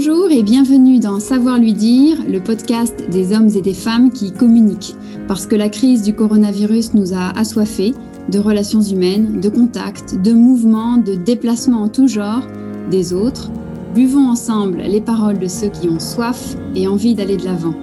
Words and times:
Bonjour 0.00 0.30
et 0.30 0.44
bienvenue 0.44 1.00
dans 1.00 1.18
Savoir 1.18 1.58
lui 1.58 1.72
dire, 1.72 2.18
le 2.24 2.38
podcast 2.38 3.10
des 3.10 3.34
hommes 3.34 3.48
et 3.56 3.62
des 3.62 3.74
femmes 3.74 4.12
qui 4.12 4.32
communiquent. 4.32 4.94
Parce 5.26 5.44
que 5.44 5.56
la 5.56 5.68
crise 5.68 6.04
du 6.04 6.14
coronavirus 6.14 6.94
nous 6.94 7.14
a 7.14 7.36
assoiffés 7.36 7.94
de 8.30 8.38
relations 8.38 8.80
humaines, 8.80 9.40
de 9.40 9.48
contacts, 9.48 10.14
de 10.14 10.32
mouvements, 10.32 10.98
de 10.98 11.16
déplacements 11.16 11.82
en 11.82 11.88
tout 11.88 12.06
genre, 12.06 12.46
des 12.92 13.12
autres. 13.12 13.50
Buvons 13.92 14.28
ensemble 14.28 14.82
les 14.82 15.00
paroles 15.00 15.40
de 15.40 15.48
ceux 15.48 15.66
qui 15.66 15.88
ont 15.88 15.98
soif 15.98 16.54
et 16.76 16.86
envie 16.86 17.16
d'aller 17.16 17.36
de 17.36 17.44
l'avant. 17.44 17.74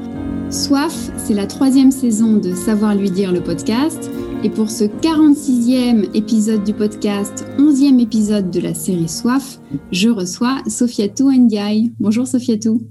Soif, 0.50 1.11
c'est 1.18 1.34
la 1.34 1.47
troisième 1.47 1.92
saison 1.92 2.38
de 2.38 2.54
Savoir 2.54 2.96
lui 2.96 3.11
dire 3.11 3.34
le 3.34 3.42
podcast. 3.42 4.10
Et 4.46 4.50
pour 4.52 4.70
ce 4.70 4.84
46e 4.84 6.16
épisode 6.16 6.64
du 6.64 6.72
podcast, 6.72 7.48
11e 7.58 8.00
épisode 8.00 8.52
de 8.52 8.60
la 8.60 8.76
série 8.76 9.10
Soif, 9.10 9.60
je 9.92 10.08
reçois 10.08 10.62
Sofiatou 10.68 11.32
Ndiaye. 11.32 11.94
Bonjour 12.00 12.28
Sofiatou. 12.28 12.84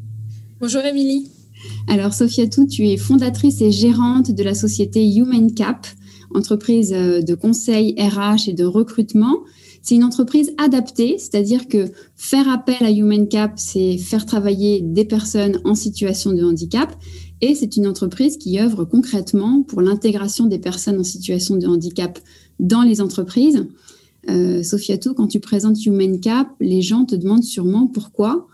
Bonjour 0.60 0.82
Émilie. 0.84 1.30
Alors 1.86 2.12
Sofiatou, 2.12 2.66
tu 2.66 2.88
es 2.88 2.96
fondatrice 2.96 3.60
et 3.60 3.70
gérante 3.70 4.32
de 4.32 4.42
la 4.42 4.52
société 4.52 5.06
Human 5.06 5.54
Cap, 5.54 5.86
entreprise 6.34 6.92
euh, 6.92 7.22
de 7.22 7.36
conseil 7.36 7.94
RH 8.00 8.48
et 8.48 8.52
de 8.52 8.64
recrutement. 8.64 9.38
C'est 9.80 9.94
une 9.94 10.02
entreprise 10.02 10.52
adaptée, 10.58 11.18
c'est-à-dire 11.18 11.68
que 11.68 11.92
faire 12.16 12.48
appel 12.48 12.78
à 12.80 12.90
Human 12.90 13.28
Cap, 13.28 13.52
c'est 13.58 13.96
faire 13.98 14.26
travailler 14.26 14.80
des 14.80 15.04
personnes 15.04 15.60
en 15.64 15.76
situation 15.76 16.32
de 16.32 16.42
handicap 16.42 16.90
et 17.40 17.54
c'est 17.54 17.76
une 17.76 17.86
entreprise 17.86 18.36
qui 18.36 18.58
œuvre 18.60 18.84
concrètement 18.84 19.62
pour 19.62 19.80
l'intégration 19.80 20.46
des 20.46 20.58
personnes 20.58 20.98
en 20.98 21.04
situation 21.04 21.56
de 21.56 21.66
handicap 21.66 22.18
dans 22.60 22.82
les 22.82 23.00
entreprises. 23.00 23.66
Euh, 24.30 24.62
Sofiatou, 24.62 25.14
quand 25.14 25.26
tu 25.26 25.40
présentes 25.40 25.84
Human 25.84 26.20
Cap, 26.20 26.48
les 26.60 26.80
gens 26.80 27.04
te 27.04 27.14
demandent 27.14 27.44
sûrement 27.44 27.86
pourquoi 27.86 28.46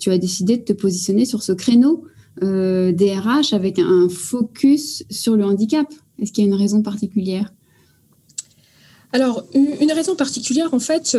tu 0.00 0.10
as 0.10 0.18
décidé 0.18 0.56
de 0.56 0.62
te 0.62 0.72
positionner 0.72 1.24
sur 1.24 1.42
ce 1.42 1.52
créneau 1.52 2.04
euh, 2.42 2.92
DRH 2.92 3.52
avec 3.52 3.78
un 3.78 4.08
focus 4.08 5.04
sur 5.10 5.36
le 5.36 5.44
handicap. 5.44 5.86
Est-ce 6.18 6.32
qu'il 6.32 6.44
y 6.44 6.46
a 6.46 6.50
une 6.50 6.58
raison 6.58 6.82
particulière? 6.82 7.52
Alors, 9.12 9.46
une 9.54 9.90
raison 9.92 10.16
particulière, 10.16 10.74
en 10.74 10.80
fait, 10.80 11.16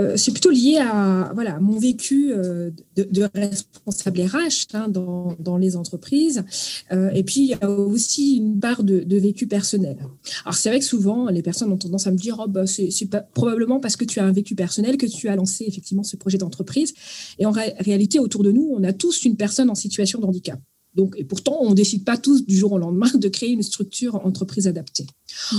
euh, 0.00 0.16
c'est 0.16 0.32
plutôt 0.32 0.50
lié 0.50 0.78
à 0.78 1.30
voilà 1.34 1.60
mon 1.60 1.78
vécu 1.78 2.32
euh, 2.32 2.70
de, 2.96 3.28
responsable 3.34 4.22
RH 4.22 4.74
hein, 4.74 4.88
dans, 4.88 5.36
dans, 5.38 5.56
les 5.56 5.76
entreprises. 5.76 6.44
Euh, 6.92 7.10
et 7.10 7.22
puis, 7.22 7.40
il 7.42 7.46
y 7.48 7.54
a 7.54 7.70
aussi 7.70 8.36
une 8.36 8.58
part 8.58 8.82
de, 8.82 9.04
vécu 9.16 9.46
personnel. 9.46 9.96
Alors, 10.44 10.54
c'est 10.54 10.68
vrai 10.68 10.80
que 10.80 10.84
souvent, 10.84 11.28
les 11.28 11.42
personnes 11.42 11.72
ont 11.72 11.76
tendance 11.76 12.06
à 12.06 12.10
me 12.10 12.16
dire 12.16 12.42
oh, 12.44 12.48
bah, 12.48 12.66
c'est 12.66 13.08
probablement 13.32 13.80
parce 13.80 13.96
que 13.96 14.04
tu 14.04 14.18
as 14.18 14.24
un 14.24 14.32
vécu 14.32 14.54
personnel 14.54 14.96
que 14.96 15.06
tu 15.06 15.28
as 15.28 15.36
lancé 15.36 15.64
effectivement 15.66 16.02
ce 16.02 16.16
projet 16.16 16.38
d'entreprise. 16.38 16.94
Et 17.38 17.46
en 17.46 17.52
réalité, 17.52 18.18
autour 18.18 18.42
de 18.42 18.50
nous, 18.50 18.74
on 18.76 18.82
a 18.82 18.92
tous 18.92 19.24
une 19.24 19.36
personne 19.36 19.70
en 19.70 19.74
situation 19.74 20.18
de 20.18 20.26
handicap. 20.26 20.58
Donc, 20.94 21.14
et 21.18 21.24
pourtant, 21.24 21.58
on 21.60 21.70
ne 21.70 21.74
décide 21.74 22.04
pas 22.04 22.16
tous 22.16 22.46
du 22.46 22.56
jour 22.56 22.72
au 22.72 22.78
lendemain 22.78 23.10
de 23.14 23.28
créer 23.28 23.50
une 23.50 23.62
structure 23.62 24.14
entreprise 24.24 24.66
adaptée. 24.66 25.06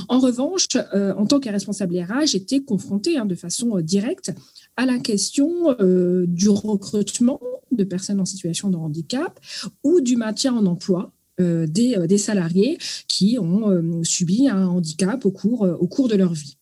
En 0.07 0.19
revanche, 0.19 0.67
euh, 0.93 1.13
en 1.15 1.25
tant 1.25 1.39
que 1.39 1.49
responsable 1.49 1.97
RH, 1.97 2.27
j'étais 2.27 2.61
confrontée 2.61 3.17
hein, 3.17 3.25
de 3.25 3.35
façon 3.35 3.77
euh, 3.77 3.81
directe 3.81 4.31
à 4.77 4.85
la 4.85 4.97
question 4.99 5.75
euh, 5.79 6.25
du 6.27 6.49
recrutement 6.49 7.41
de 7.71 7.83
personnes 7.83 8.21
en 8.21 8.25
situation 8.25 8.69
de 8.69 8.77
handicap 8.77 9.39
ou 9.83 9.99
du 10.01 10.15
maintien 10.15 10.53
en 10.53 10.65
emploi 10.65 11.11
des, 11.37 12.17
salariés 12.17 12.77
qui 13.09 13.37
ont 13.39 14.03
subi 14.03 14.47
un 14.47 14.67
handicap 14.67 15.25
au 15.25 15.31
cours, 15.31 15.67
au 15.79 15.85
cours 15.85 16.07
de 16.07 16.15
leur 16.15 16.33
vie. 16.33 16.55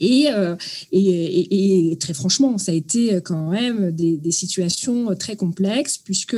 Et, 0.00 0.26
très 1.98 2.12
franchement, 2.12 2.58
ça 2.58 2.72
a 2.72 2.74
été 2.74 3.20
quand 3.24 3.52
même 3.52 3.90
des 3.90 4.30
situations 4.30 5.14
très 5.14 5.36
complexes 5.36 5.96
puisque 5.96 6.36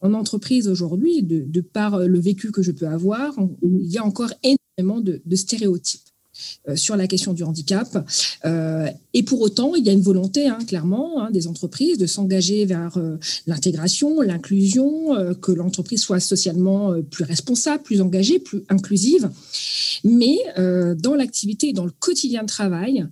en 0.00 0.14
entreprise 0.14 0.68
aujourd'hui, 0.68 1.22
de, 1.22 1.60
par 1.60 1.98
le 1.98 2.20
vécu 2.20 2.50
que 2.50 2.62
je 2.62 2.72
peux 2.72 2.86
avoir, 2.86 3.34
il 3.62 3.90
y 3.90 3.98
a 3.98 4.04
encore 4.04 4.32
énormément 4.42 5.00
de, 5.00 5.36
stéréotypes 5.36 6.02
euh, 6.68 6.76
sur 6.76 6.96
la 6.96 7.06
question 7.08 7.32
du 7.32 7.42
handicap. 7.42 8.06
Euh, 8.44 8.88
et 9.12 9.22
pour 9.24 9.40
autant, 9.40 9.74
il 9.74 9.84
y 9.84 9.90
a 9.90 9.92
une 9.92 10.02
volonté, 10.02 10.46
hein, 10.46 10.58
clairement, 10.66 11.22
hein, 11.22 11.30
des 11.32 11.48
entreprises 11.48 11.98
de 11.98 12.06
s'engager 12.06 12.64
vers 12.64 12.96
euh, 12.96 13.16
l'intégration, 13.46 14.20
l'inclusion, 14.20 14.88
que 15.40 15.52
l'entreprise 15.52 16.00
soit 16.00 16.20
socialement 16.20 16.94
plus 17.10 17.24
responsable, 17.24 17.82
plus 17.82 18.00
engagée, 18.00 18.38
plus 18.38 18.62
inclusive. 18.68 19.30
Mais 20.04 20.36
dans 20.56 21.14
l'activité, 21.14 21.72
dans 21.72 21.84
le 21.84 21.90
quotidien 21.90 22.42
de 22.42 22.48
travail, 22.48 23.06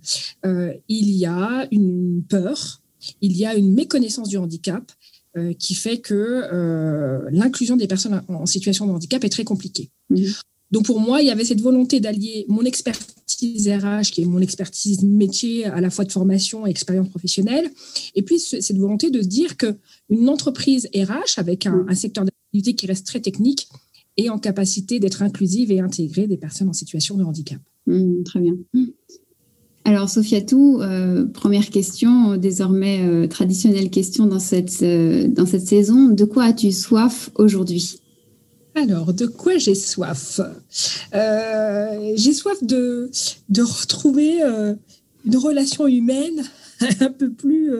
il 0.45 1.09
y 1.09 1.25
a 1.25 1.67
une 1.71 2.23
peur, 2.27 2.81
il 3.21 3.35
y 3.35 3.45
a 3.45 3.55
une 3.55 3.73
méconnaissance 3.73 4.29
du 4.29 4.37
handicap 4.37 4.91
euh, 5.35 5.53
qui 5.53 5.75
fait 5.75 5.97
que 5.99 6.13
euh, 6.13 7.27
l'inclusion 7.31 7.75
des 7.75 7.87
personnes 7.87 8.21
en 8.27 8.45
situation 8.45 8.85
de 8.87 8.91
handicap 8.91 9.23
est 9.23 9.29
très 9.29 9.43
compliquée. 9.43 9.89
Donc 10.71 10.85
pour 10.85 10.99
moi, 10.99 11.21
il 11.21 11.27
y 11.27 11.31
avait 11.31 11.45
cette 11.45 11.61
volonté 11.61 11.99
d'allier 11.99 12.45
mon 12.47 12.63
expertise 12.63 13.67
RH, 13.67 14.11
qui 14.11 14.21
est 14.21 14.25
mon 14.25 14.39
expertise 14.39 15.03
métier 15.03 15.65
à 15.65 15.79
la 15.79 15.89
fois 15.89 16.05
de 16.05 16.11
formation 16.11 16.65
et 16.65 16.69
expérience 16.69 17.09
professionnelle, 17.09 17.69
et 18.15 18.21
puis 18.21 18.39
cette 18.39 18.77
volonté 18.77 19.09
de 19.09 19.21
se 19.21 19.27
dire 19.27 19.57
qu'une 19.57 20.29
entreprise 20.29 20.89
RH 20.95 21.37
avec 21.37 21.65
un, 21.65 21.85
secteur 21.93 22.25
d'activité 22.25 22.75
qui 22.75 22.87
reste 22.87 23.05
très 23.05 23.21
technique 23.21 23.69
est 24.17 24.29
en 24.29 24.39
capacité 24.39 24.99
d'être 24.99 25.21
inclusive 25.21 25.71
et 25.71 25.79
intégrer 25.79 26.27
des 26.27 26.37
personnes 26.37 26.69
en 26.69 26.73
situation 26.73 27.15
de 27.15 27.23
handicap. 27.23 27.59
Mhm, 27.85 28.23
très 28.23 28.39
bien. 28.39 28.57
Alors, 29.87 30.09
Sofiatou, 30.09 30.81
euh, 30.81 31.23
première 31.27 31.69
question, 31.69 32.35
désormais 32.35 33.07
euh, 33.07 33.25
traditionnelle 33.25 33.89
question 33.89 34.25
dans 34.25 34.37
cette, 34.37 34.83
euh, 34.83 35.29
dans 35.29 35.45
cette 35.45 35.65
saison. 35.65 36.09
De 36.09 36.25
quoi 36.25 36.43
as-tu 36.43 36.73
soif 36.73 37.29
aujourd'hui? 37.35 38.01
Alors, 38.75 39.13
de 39.13 39.25
quoi 39.25 39.57
j'ai 39.57 39.75
soif? 39.75 40.41
J'ai 41.13 42.33
soif 42.33 42.61
de, 42.63 43.09
de 43.47 43.61
retrouver 43.61 44.41
une 45.25 45.37
relation 45.37 45.87
humaine 45.87 46.43
un 46.99 47.09
peu 47.09 47.31
plus, 47.31 47.71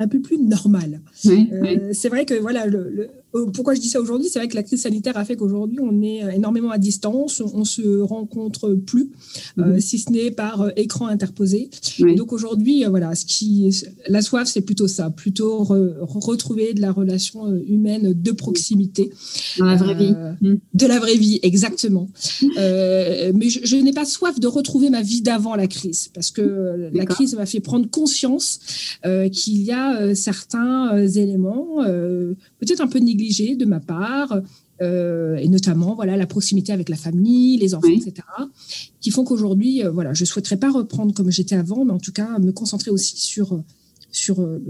un 0.00 0.08
peu 0.08 0.20
plus 0.20 0.38
normale. 0.38 1.00
C'est 1.14 2.08
vrai 2.08 2.24
que 2.24 2.34
voilà, 2.34 2.66
le, 2.66 3.08
pourquoi 3.54 3.74
je 3.74 3.80
dis 3.80 3.88
ça 3.88 4.00
aujourd'hui? 4.00 4.28
C'est 4.28 4.38
vrai 4.38 4.48
que 4.48 4.54
la 4.54 4.62
crise 4.62 4.82
sanitaire 4.82 5.16
a 5.16 5.24
fait 5.24 5.36
qu'aujourd'hui, 5.36 5.78
on 5.80 6.02
est 6.02 6.22
euh, 6.22 6.30
énormément 6.30 6.70
à 6.70 6.78
distance, 6.78 7.40
on 7.40 7.60
ne 7.60 7.64
se 7.64 8.00
rencontre 8.00 8.74
plus, 8.74 9.10
euh, 9.58 9.64
mhm. 9.64 9.80
si 9.80 9.98
ce 9.98 10.10
n'est 10.10 10.30
par 10.30 10.70
écran 10.76 11.06
interposé. 11.06 11.70
donc 12.16 12.32
aujourd'hui, 12.32 12.84
voilà, 12.84 13.14
ce 13.14 13.24
qui, 13.24 13.84
la 14.08 14.22
soif, 14.22 14.48
c'est 14.48 14.60
plutôt 14.60 14.88
ça, 14.88 15.10
plutôt 15.10 15.64
retrouver 15.64 16.74
de 16.74 16.80
la 16.80 16.92
relation 16.92 17.54
humaine 17.66 18.12
de 18.12 18.32
proximité. 18.32 19.10
Dans 19.58 19.66
la 19.66 19.76
vraie 19.76 19.94
vie. 19.94 20.14
De 20.74 20.86
la 20.86 20.98
vraie 20.98 21.16
vie, 21.16 21.40
exactement. 21.42 22.08
mais 22.56 23.48
je, 23.48 23.76
n'ai 23.76 23.92
pas 23.92 24.04
soif 24.04 24.38
de 24.40 24.46
retrouver 24.46 24.90
ma 24.90 25.02
vie 25.02 25.22
d'avant 25.22 25.54
la 25.54 25.66
crise, 25.66 26.10
parce 26.14 26.30
que 26.30 26.90
la 26.92 27.06
crise 27.06 27.34
m'a 27.34 27.46
fait 27.46 27.60
prendre 27.60 27.88
conscience 27.88 28.60
qu'il 29.32 29.62
y 29.62 29.72
a 29.72 30.14
certains 30.14 31.06
éléments, 31.06 31.76
peut-être 32.58 32.80
un 32.80 32.88
peu 32.88 33.00
de 33.28 33.64
ma 33.64 33.80
part, 33.80 34.40
euh, 34.80 35.36
et 35.36 35.48
notamment 35.48 35.94
voilà 35.94 36.16
la 36.16 36.26
proximité 36.26 36.72
avec 36.72 36.88
la 36.88 36.96
famille, 36.96 37.58
les 37.58 37.74
enfants, 37.74 37.88
etc., 37.88 38.26
qui 39.00 39.10
font 39.10 39.24
qu'aujourd'hui, 39.24 39.84
euh, 39.84 39.90
voilà, 39.90 40.12
je 40.12 40.24
souhaiterais 40.24 40.56
pas 40.56 40.70
reprendre 40.70 41.14
comme 41.14 41.30
j'étais 41.30 41.54
avant, 41.54 41.84
mais 41.84 41.92
en 41.92 41.98
tout 41.98 42.12
cas 42.12 42.38
me 42.38 42.52
concentrer 42.52 42.90
aussi 42.90 43.16
sur 43.16 43.62
sur 44.10 44.40
euh, 44.40 44.60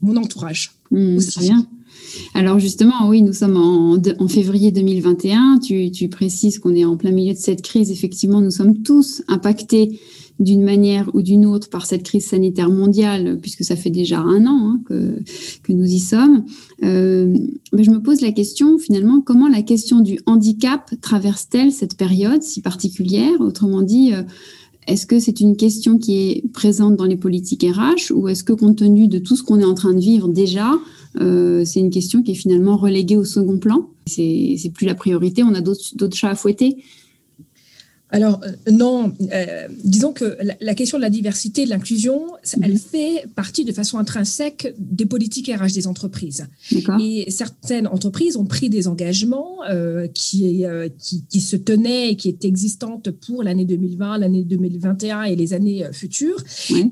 mon 0.00 0.16
entourage. 0.16 0.72
Mmh, 0.90 1.18
très 1.18 1.40
bien. 1.40 1.66
Alors 2.34 2.60
justement, 2.60 3.08
oui, 3.08 3.22
nous 3.22 3.32
sommes 3.32 3.56
en, 3.56 3.96
en 3.96 4.28
février 4.28 4.70
2021. 4.70 5.58
Tu, 5.58 5.90
tu 5.90 6.08
précises 6.08 6.58
qu'on 6.60 6.74
est 6.74 6.84
en 6.84 6.96
plein 6.96 7.10
milieu 7.10 7.32
de 7.32 7.38
cette 7.38 7.62
crise. 7.62 7.90
Effectivement, 7.90 8.40
nous 8.40 8.52
sommes 8.52 8.82
tous 8.82 9.22
impactés 9.26 9.98
d'une 10.38 10.62
manière 10.62 11.08
ou 11.14 11.22
d'une 11.22 11.46
autre 11.46 11.70
par 11.70 11.86
cette 11.86 12.02
crise 12.02 12.26
sanitaire 12.26 12.70
mondiale, 12.70 13.38
puisque 13.40 13.64
ça 13.64 13.76
fait 13.76 13.90
déjà 13.90 14.20
un 14.20 14.46
an 14.46 14.74
hein, 14.74 14.80
que, 14.86 15.72
nous 15.72 15.86
y 15.86 15.98
sommes. 15.98 16.44
Euh, 16.82 17.34
mais 17.72 17.84
je 17.84 17.90
me 17.90 18.02
pose 18.02 18.20
la 18.20 18.32
question, 18.32 18.78
finalement, 18.78 19.20
comment 19.20 19.48
la 19.48 19.62
question 19.62 20.00
du 20.00 20.18
handicap 20.26 20.90
traverse-t-elle 21.00 21.72
cette 21.72 21.96
période 21.96 22.42
si 22.42 22.60
particulière? 22.60 23.40
Autrement 23.40 23.82
dit, 23.82 24.12
euh, 24.12 24.22
est-ce 24.86 25.06
que 25.06 25.18
c'est 25.18 25.40
une 25.40 25.56
question 25.56 25.98
qui 25.98 26.16
est 26.18 26.52
présente 26.52 26.96
dans 26.96 27.06
les 27.06 27.16
politiques 27.16 27.64
RH 27.64 28.12
ou 28.12 28.28
est-ce 28.28 28.44
que 28.44 28.52
compte 28.52 28.76
tenu 28.76 29.08
de 29.08 29.18
tout 29.18 29.36
ce 29.36 29.42
qu'on 29.42 29.58
est 29.58 29.64
en 29.64 29.74
train 29.74 29.94
de 29.94 30.00
vivre 30.00 30.28
déjà, 30.28 30.72
euh, 31.20 31.64
c'est 31.64 31.80
une 31.80 31.90
question 31.90 32.22
qui 32.22 32.32
est 32.32 32.36
finalement 32.36 32.76
reléguée 32.76 33.16
au 33.16 33.24
second 33.24 33.58
plan? 33.58 33.88
C'est 34.06 34.70
plus 34.72 34.86
la 34.86 34.94
priorité, 34.94 35.42
on 35.42 35.54
a 35.54 35.60
d'autres 35.60 36.14
chats 36.16 36.30
à 36.30 36.34
fouetter 36.34 36.76
alors 38.10 38.40
euh, 38.44 38.70
non, 38.70 39.12
euh, 39.32 39.68
disons 39.82 40.12
que 40.12 40.38
la, 40.60 40.74
question 40.74 40.96
de 40.96 41.02
la 41.02 41.10
diversité, 41.10 41.64
de 41.64 41.70
l'inclusion, 41.70 42.22
elle 42.62 42.72
mhm. 42.72 42.78
fait 42.78 43.24
partie 43.34 43.64
de 43.64 43.72
façon 43.72 43.98
intrinsèque 43.98 44.74
des 44.78 45.06
politiques 45.06 45.50
RH 45.50 45.72
des 45.72 45.86
entreprises. 45.88 46.46
Et 47.00 47.30
certaines 47.30 47.88
entreprises 47.88 48.36
ont 48.36 48.44
pris 48.44 48.70
des 48.70 48.86
engagements 48.86 49.58
euh, 49.68 50.06
qui, 50.06 50.64
qui, 50.98 51.40
se 51.40 51.56
tenaient 51.56 52.12
et 52.12 52.16
qui 52.16 52.28
étaient 52.28 52.48
existantes 52.48 53.10
pour 53.10 53.42
l'année 53.42 53.64
2020, 53.64 54.18
l'année 54.18 54.44
2021 54.44 55.24
et 55.24 55.34
les 55.34 55.52
années 55.52 55.84
futures. 55.92 56.42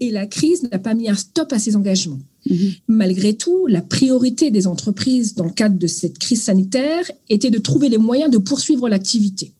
Et 0.00 0.10
la 0.10 0.26
crise 0.26 0.64
n'a 0.64 0.78
pas 0.78 0.94
mis 0.94 1.08
un 1.08 1.14
stop 1.14 1.52
à 1.52 1.58
ces 1.58 1.76
engagements. 1.76 2.20
Mhm. 2.50 2.72
Malgré 2.88 3.34
tout, 3.34 3.66
la 3.68 3.82
priorité 3.82 4.50
des 4.50 4.66
entreprises 4.66 5.34
dans 5.34 5.44
le 5.44 5.52
cadre 5.52 5.78
de 5.78 5.86
cette 5.86 6.18
crise 6.18 6.42
sanitaire 6.42 7.10
était 7.28 7.50
de 7.50 7.58
trouver 7.58 7.88
les 7.88 7.98
moyens 7.98 8.30
de 8.30 8.38
poursuivre 8.38 8.88
l'activité 8.88 9.52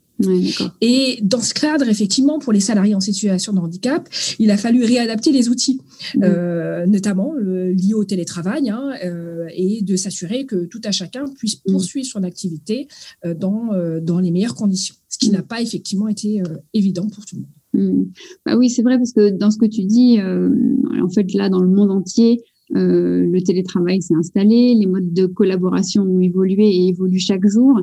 et 0.81 1.19
dans 1.23 1.41
ce 1.41 1.55
cadre, 1.55 1.89
effectivement, 1.89 2.39
pour 2.39 2.53
les 2.53 2.61
salariés 2.61 2.95
en 2.95 3.01
situation 3.01 3.53
de 3.53 3.59
handicap, 3.59 4.09
il 4.39 4.51
a 4.51 4.57
fallu 4.57 4.85
réadapter 4.85 5.33
les 5.33 5.49
outils, 5.49 5.81
mmh. 6.15 6.21
euh, 6.23 6.87
notamment 6.87 7.35
liés 7.35 7.95
au 7.95 8.05
télétravail, 8.05 8.71
hein, 8.71 8.93
euh, 9.05 9.47
et 9.55 9.83
de 9.83 9.97
s'assurer 9.97 10.47
que 10.47 10.67
tout 10.67 10.81
à 10.85 10.93
chacun 10.93 11.25
puisse 11.37 11.57
mmh. 11.57 11.73
poursuivre 11.73 12.07
son 12.07 12.23
activité 12.23 12.87
euh, 13.25 13.35
dans, 13.35 13.71
dans 14.03 14.21
les 14.21 14.31
meilleures 14.31 14.55
conditions, 14.55 14.95
ce 15.09 15.19
qui 15.19 15.31
mmh. 15.31 15.33
n'a 15.33 15.43
pas 15.43 15.61
effectivement 15.61 16.09
été 16.09 16.43
évident 16.73 17.09
pour 17.09 17.25
tout 17.25 17.37
le 17.37 17.43
monde. 17.43 18.07
Bah 18.47 18.57
oui, 18.57 18.71
c'est 18.71 18.83
vrai, 18.83 18.99
parce 18.99 19.13
que 19.13 19.31
dans 19.31 19.51
ce 19.51 19.59
que 19.59 19.67
tu 19.67 19.83
dis, 19.83 20.19
en 20.21 21.09
fait, 21.09 21.35
là, 21.35 21.49
dans 21.49 21.61
le 21.61 21.69
monde 21.69 21.91
entier, 21.91 22.41
le 22.71 23.41
télétravail 23.41 24.01
s'est 24.01 24.15
installé, 24.15 24.77
les 24.79 24.87
modes 24.87 25.13
de 25.13 25.27
collaboration 25.27 26.03
ont 26.05 26.21
évolué 26.21 26.69
et 26.69 26.89
évoluent 26.89 27.19
chaque 27.19 27.47
jour. 27.49 27.81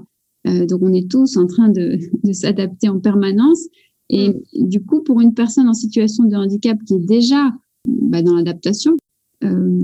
Euh, 0.47 0.65
donc 0.65 0.81
on 0.81 0.93
est 0.93 1.09
tous 1.09 1.37
en 1.37 1.47
train 1.47 1.69
de, 1.69 1.99
s'adapter 2.31 2.89
en 2.89 2.99
permanence. 2.99 3.67
Et 4.09 4.29
mm. 4.29 4.67
du 4.67 4.81
coup, 4.83 5.01
pour 5.01 5.21
une 5.21 5.33
personne 5.33 5.67
en 5.67 5.73
situation 5.73 6.25
de 6.25 6.35
handicap 6.35 6.77
qui 6.85 6.95
est 6.95 7.05
déjà 7.05 7.51
bah, 7.87 8.21
dans 8.21 8.35
l'adaptation, 8.35 8.97
euh, 9.43 9.79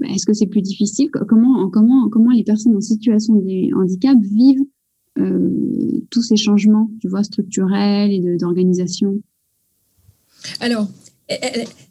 bah, 0.00 0.06
est-ce 0.14 0.26
que 0.26 0.32
c'est 0.32 0.46
plus 0.46 0.62
difficile? 0.62 1.10
Comment, 1.10 1.68
comment, 1.70 2.08
comment 2.08 2.30
les 2.30 2.44
personnes 2.44 2.76
en 2.76 2.80
situation 2.80 3.34
de 3.34 3.74
handicap 3.74 4.18
vivent 4.20 4.64
euh, 5.18 6.02
tous 6.10 6.22
ces 6.22 6.36
changements, 6.36 6.90
tu 7.00 7.08
vois, 7.08 7.22
structurels 7.22 8.12
et 8.12 8.36
d'organisation? 8.36 9.20
Alors, 10.60 10.88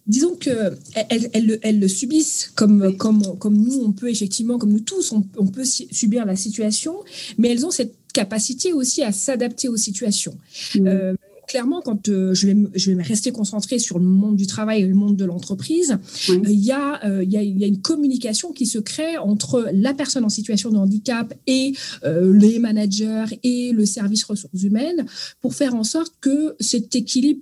disons 0.05 0.35
que 0.35 0.73
elles, 1.09 1.79
le 1.79 1.87
subissent 1.87 2.51
comme, 2.55 2.95
comme, 2.97 3.37
comme 3.39 3.57
nous, 3.57 3.81
on 3.83 3.91
peut 3.91 4.09
effectivement, 4.09 4.57
comme 4.57 4.71
nous 4.71 4.79
tous, 4.79 5.11
on, 5.11 5.47
peut 5.47 5.65
subir 5.65 6.25
la 6.25 6.35
situation, 6.35 6.95
mais 7.37 7.49
elles 7.49 7.65
ont 7.65 7.71
cette 7.71 7.95
capacité 8.13 8.73
aussi 8.73 9.03
à 9.03 9.11
s'adapter 9.11 9.67
aux 9.67 9.77
situations. 9.77 10.37
Mmh. 10.75 10.87
Euh, 10.87 11.13
clairement, 11.47 11.81
quand 11.81 12.09
euh, 12.09 12.33
je, 12.35 12.47
vais, 12.47 12.55
je 12.75 12.91
vais 12.91 13.01
rester 13.01 13.31
concentrée 13.31 13.79
sur 13.79 13.97
le 13.97 14.05
monde 14.05 14.35
du 14.35 14.45
travail 14.45 14.83
et 14.83 14.85
le 14.85 14.93
monde 14.93 15.17
de 15.17 15.25
l'entreprise, 15.25 15.97
euh, 16.29 16.39
il 16.43 16.59
y, 16.59 16.71
a, 16.71 17.01
y, 17.23 17.37
a, 17.37 17.43
y, 17.43 17.63
a, 17.63 17.67
une 17.67 17.81
communication 17.81 18.51
qui 18.51 18.67
se 18.67 18.77
crée 18.77 19.17
entre 19.17 19.67
la 19.73 19.95
personne 19.95 20.23
en 20.23 20.29
situation 20.29 20.69
de 20.69 20.77
handicap 20.77 21.33
et 21.47 21.73
les 22.03 22.59
managers 22.59 23.25
et 23.41 23.71
le 23.71 23.85
service 23.85 24.23
ressources 24.23 24.61
humaines 24.61 25.05
pour 25.41 25.55
faire 25.55 25.73
en 25.73 25.83
sorte 25.83 26.13
que 26.21 26.55
cet 26.59 26.95
équilibre 26.95 27.41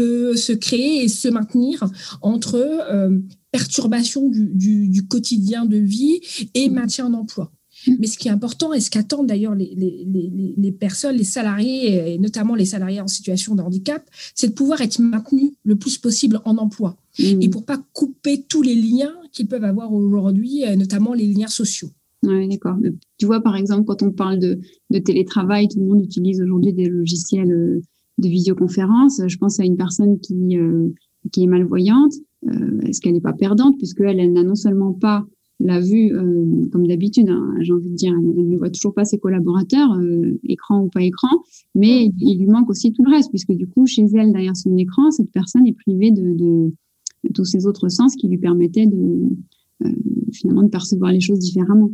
peut 0.00 0.34
se 0.34 0.52
créer 0.52 1.04
et 1.04 1.08
se 1.08 1.28
maintenir 1.28 1.84
entre 2.22 2.54
euh, 2.54 3.18
perturbation 3.52 4.30
du, 4.30 4.88
du, 4.88 5.06
quotidien 5.06 5.66
de 5.66 5.76
vie 5.76 6.20
et 6.54 6.70
maintien 6.70 7.10
d'emploi. 7.10 7.52
Mmh. 7.86 7.92
Mais 7.98 8.06
ce 8.06 8.16
qui 8.16 8.28
est 8.28 8.30
important 8.30 8.72
et 8.72 8.80
ce 8.80 8.88
qu'attendent 8.88 9.26
d'ailleurs 9.26 9.54
les, 9.54 9.74
les, 9.76 10.54
les, 10.56 10.72
personnes, 10.72 11.16
les 11.16 11.24
salariés, 11.24 12.14
et 12.14 12.18
notamment 12.18 12.54
les 12.54 12.64
salariés 12.64 13.02
en 13.02 13.08
situation 13.08 13.54
de 13.54 13.60
handicap, 13.60 14.02
c'est 14.34 14.48
de 14.48 14.52
pouvoir 14.54 14.80
être 14.80 15.00
maintenus 15.00 15.52
le 15.64 15.76
plus 15.76 15.98
possible 15.98 16.40
en 16.46 16.56
emploi. 16.56 16.96
Mmh. 17.18 17.42
Et 17.42 17.50
pour 17.50 17.66
pas 17.66 17.78
couper 17.92 18.46
tous 18.48 18.62
les 18.62 18.74
liens 18.74 19.12
qu'ils 19.32 19.48
peuvent 19.48 19.64
avoir 19.64 19.92
aujourd'hui, 19.92 20.64
euh, 20.64 20.76
notamment 20.76 21.12
les 21.12 21.26
liens 21.26 21.48
sociaux. 21.48 21.90
Oui, 22.22 22.48
d'accord. 22.48 22.76
Tu 23.18 23.26
vois, 23.26 23.42
par 23.42 23.56
exemple, 23.56 23.84
quand 23.84 24.02
on 24.02 24.12
parle 24.12 24.38
de, 24.38 24.60
de 24.88 24.98
télétravail, 24.98 25.68
tout 25.68 25.78
le 25.78 25.84
monde 25.84 26.02
utilise 26.02 26.40
aujourd'hui 26.40 26.72
des 26.72 26.86
logiciels 26.86 27.52
euh, 27.52 27.82
de 28.20 28.28
visioconférence. 28.28 29.20
Je 29.26 29.36
pense 29.38 29.60
à 29.60 29.64
une 29.64 29.76
personne 29.76 30.18
qui, 30.20 30.56
euh, 30.56 30.88
qui 31.32 31.44
est 31.44 31.46
malvoyante. 31.46 32.12
Euh, 32.48 32.80
est-ce 32.82 33.00
qu'elle 33.00 33.14
n'est 33.14 33.20
pas 33.20 33.32
perdante 33.32 33.76
puisque 33.78 34.00
elle, 34.00 34.20
elle 34.20 34.32
n'a 34.32 34.42
non 34.42 34.54
seulement 34.54 34.92
pas 34.92 35.24
la 35.62 35.78
vue 35.78 36.14
euh, 36.14 36.66
comme 36.72 36.86
d'habitude, 36.86 37.28
hein, 37.28 37.54
j'ai 37.60 37.74
envie 37.74 37.90
de 37.90 37.94
dire, 37.94 38.14
elle, 38.16 38.48
ne 38.48 38.56
voit 38.56 38.70
toujours 38.70 38.94
pas 38.94 39.04
ses 39.04 39.18
collaborateurs, 39.18 39.90
écran 40.44 40.84
ou 40.84 40.88
pas 40.88 41.02
écran, 41.02 41.28
mais 41.74 42.10
il, 42.18 42.38
lui 42.38 42.46
manque 42.46 42.70
aussi 42.70 42.92
tout 42.92 43.04
le 43.04 43.10
reste 43.10 43.28
puisque 43.28 43.52
du 43.52 43.66
coup, 43.66 43.84
chez 43.86 44.06
elle, 44.14 44.32
derrière 44.32 44.56
son 44.56 44.74
écran, 44.78 45.10
cette 45.10 45.30
personne 45.30 45.66
est 45.66 45.74
privée 45.74 46.12
de, 46.12 46.32
de, 46.32 46.72
tous 47.34 47.44
ces 47.44 47.66
autres 47.66 47.90
sens 47.90 48.16
qui 48.16 48.26
lui 48.28 48.38
permettaient 48.38 48.86
de 48.86 49.28
finalement 50.32 50.62
de 50.62 50.68
percevoir 50.68 51.12
les 51.12 51.20
choses 51.20 51.38
différemment. 51.38 51.90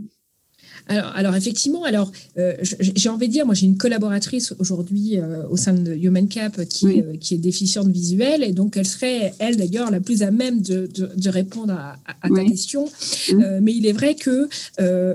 Alors, 0.88 1.12
alors 1.16 1.34
effectivement, 1.34 1.82
alors 1.84 2.12
euh, 2.38 2.54
j'ai 2.62 3.08
envie 3.08 3.26
de 3.26 3.32
dire, 3.32 3.44
moi 3.44 3.54
j'ai 3.54 3.66
une 3.66 3.76
collaboratrice 3.76 4.54
aujourd'hui 4.60 5.18
euh, 5.18 5.42
au 5.50 5.56
sein 5.56 5.74
de 5.74 5.92
Human 5.92 6.28
Cap 6.28 6.64
qui, 6.64 7.00
euh, 7.00 7.16
qui 7.20 7.34
est 7.34 7.38
déficiente 7.38 7.88
visuelle 7.88 8.44
et 8.44 8.52
donc 8.52 8.76
elle 8.76 8.86
serait, 8.86 9.34
elle 9.40 9.56
d'ailleurs, 9.56 9.90
la 9.90 10.00
plus 10.00 10.22
à 10.22 10.30
même 10.30 10.62
de, 10.62 10.88
de, 10.94 11.28
répondre 11.28 11.72
à, 11.72 11.96
à 12.22 12.28
ta 12.28 12.44
question. 12.44 12.84
Mmh. 13.32 13.58
mais 13.60 13.74
il 13.74 13.86
est 13.86 13.92
vrai 13.92 14.14
que 14.14 14.48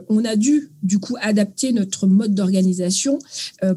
on 0.09 0.25
a 0.25 0.35
dû 0.35 0.69
du 0.83 0.99
coup 0.99 1.15
adapter 1.21 1.71
notre 1.71 2.05
mode 2.05 2.35
d'organisation 2.35 3.19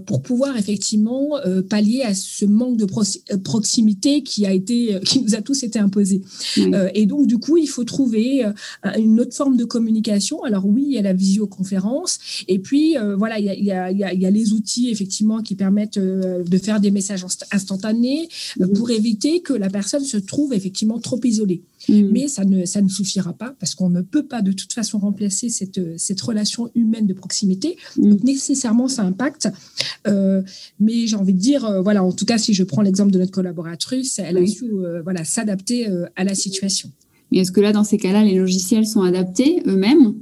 pour 0.06 0.23
pouvoir 0.23 0.56
effectivement 0.56 1.38
pallier 1.70 2.02
à 2.02 2.14
ce 2.14 2.44
manque 2.44 2.76
de 2.76 2.87
proximité 3.37 4.23
qui 4.23 4.47
a 4.47 4.52
été, 4.52 4.99
qui 5.05 5.23
nous 5.23 5.35
a 5.35 5.43
tous 5.43 5.62
été 5.62 5.79
imposé. 5.79 6.23
et 6.94 7.06
donc 7.06 7.26
du 7.26 7.38
coup, 7.38 7.56
il 7.56 7.69
faut 7.69 7.85
trouver 7.85 8.44
une 8.99 9.20
autre 9.20 9.35
forme 9.35 9.56
de 9.56 9.64
communication. 9.64 10.43
Alors 10.43 10.67
oui, 10.67 10.85
il 10.88 10.93
y 10.94 10.99
a 10.99 11.02
la 11.02 11.12
visioconférence 11.12 11.84
et 12.49 12.59
puis, 12.59 12.97
euh, 12.97 13.17
voilà, 13.17 13.39
il 13.39 13.65
y 13.65 13.73
a, 13.73 14.31
les 14.31 14.53
outils, 14.53 14.91
effectivement, 14.91 15.43
qui 15.43 15.55
permettent 15.55 15.99
euh, 15.99 16.43
de 16.45 16.59
faire 16.59 16.81
des 16.81 16.91
messages 16.91 17.25
instantanés 17.53 18.29
euh, 18.61 18.67
pour 18.69 18.91
éviter 18.91 19.41
que 19.41 19.53
la 19.53 19.69
personne 19.69 20.05
se 20.05 20.17
trouve 20.17 20.53
effectivement 20.53 20.99
trop 20.99 21.21
isolée. 21.25 21.63
Mm. 21.89 22.09
Mais 22.13 22.29
ça 22.29 22.45
ne, 22.45 22.65
ça 22.65 22.81
ne 22.81 22.89
suffira 22.89 23.33
pas 23.33 23.55
parce 23.59 23.75
qu'on 23.75 23.91
ne 23.91 24.03
peut 24.03 24.25
pas 24.25 24.43
de 24.43 24.53
toute 24.53 24.73
façon 24.73 24.99
remplacer 24.99 25.49
cette, 25.49 25.99
cette 25.99 26.21
relation 26.21 26.71
humaine 26.75 27.07
de 27.07 27.15
proximité. 27.15 27.77
Mm. 27.97 28.11
Donc 28.11 28.25
nécessairement, 28.25 28.89
ça 28.89 29.03
impacte. 29.03 29.49
mais 30.81 31.07
j'ai 31.07 31.17
envie 31.17 31.35
de 31.35 31.39
dire, 31.39 31.83
voilà, 31.83 32.03
en 32.03 32.13
tout 32.13 32.25
cas, 32.25 32.39
si 32.39 32.55
je 32.55 32.65
prends 32.65 32.83
l'exemple 32.83 33.11
de 33.11 33.19
notre 33.19 33.33
collaboratrice, 33.33 34.19
elle 34.19 34.39
a 34.39 34.47
su 34.47 34.71
voilà, 35.03 35.25
s'adapter 35.25 35.89
à 36.17 36.25
la 36.25 36.35
situation. 36.35 36.91
Mais 37.31 37.39
est-ce 37.39 37.53
que 37.53 37.61
là, 37.61 37.73
dans 37.73 37.85
ces 37.85 37.99
cas-là, 37.99 38.25
les 38.25 38.37
logiciels 38.37 38.87
sont 38.87 39.03
adaptés 39.03 39.63
eux-mêmes? 39.67 40.15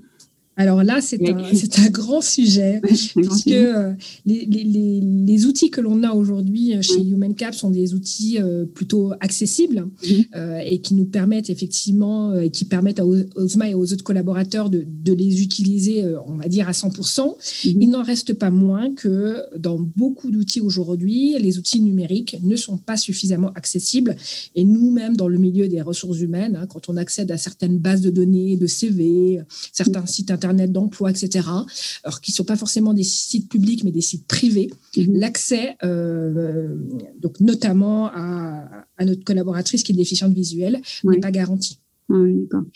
Alors 0.57 0.83
là, 0.83 1.01
c'est 1.01 1.19
un, 1.31 1.39
un, 1.39 1.91
grand 1.91 2.21
sujet, 2.21 2.81
puisque 2.85 3.49
euh, 3.49 3.95
les, 4.27 4.45
les, 4.45 5.01
les, 5.01 5.47
outils 5.47 5.71
que 5.71 5.81
l'on 5.81 6.03
a 6.03 6.13
aujourd'hui 6.13 6.77
euh, 6.77 6.83
chez 6.83 7.03
HumanCap 7.03 7.55
sont 7.55 7.71
des 7.71 7.95
outils 7.95 8.39
euh, 8.39 8.67
plutôt 8.67 9.13
accessibles 9.21 9.89
mhm. 10.07 10.25
et 10.67 10.81
qui 10.83 10.95
nous 10.95 11.07
permettent 11.07 11.49
effectivement, 11.49 12.35
et 12.39 12.51
qui 12.51 12.67
permettent 12.67 13.01
à 13.01 13.07
Osma 13.07 13.71
et 13.71 13.75
aux 13.75 13.93
autres 13.93 14.05
collaborateurs 14.05 14.69
de, 14.69 14.85
de 14.87 15.15
les 15.15 15.43
utiliser, 15.43 16.05
on 16.27 16.37
va 16.37 16.49
dire, 16.49 16.69
à 16.69 16.73
100%. 16.73 17.23
Mhm. 17.23 17.83
Il 17.83 17.89
n'en 17.89 18.03
reste 18.03 18.35
pas 18.35 18.51
moins 18.51 18.95
que 18.95 19.43
dans 19.59 19.79
beaucoup 19.79 20.31
d'outils 20.31 20.61
aujourd'hui, 20.61 21.35
les 21.39 21.59
outils 21.59 21.81
numériques 21.81 22.37
ne 22.43 22.57
sont 22.57 22.77
pas 22.77 22.99
suffisamment 22.99 23.53
accessibles. 23.55 24.17
Et 24.55 24.65
nous-mêmes, 24.65 25.17
dans 25.17 25.29
le 25.29 25.39
milieu 25.39 25.69
des 25.69 25.81
ressources 25.81 26.21
humaines, 26.21 26.59
hein, 26.61 26.67
quand 26.67 26.91
on 26.91 26.99
accède 26.99 27.31
à 27.31 27.39
certaines 27.39 27.79
bases 27.79 28.03
de 28.03 28.11
données, 28.11 28.57
de 28.57 28.67
CV, 28.67 29.41
certains 29.73 30.05
sites 30.05 30.31
internet, 30.31 30.42
Internet 30.43 30.73
d'emploi, 30.73 31.11
etc., 31.11 31.49
alors 32.03 32.21
qui 32.21 32.33
ne 32.33 32.35
sont 32.35 32.45
pas 32.45 32.57
forcément 32.57 32.95
des 32.95 33.05
sites 33.05 33.49
publics, 33.49 33.85
mais 33.85 33.93
des 33.93 34.01
sites 34.01 34.27
privés, 34.27 34.71
mhm. 34.97 35.17
l'accès, 35.17 35.77
euh, 35.85 36.75
donc 37.21 37.41
notamment 37.41 38.07
à, 38.07 38.85
notre 39.05 39.25
collaboratrice 39.25 39.83
qui 39.83 39.93
est 39.93 39.97
déficiente 39.97 40.33
visuelle, 40.33 40.81
n'est 41.05 41.21
pas 41.21 41.31
garanti. 41.31 41.79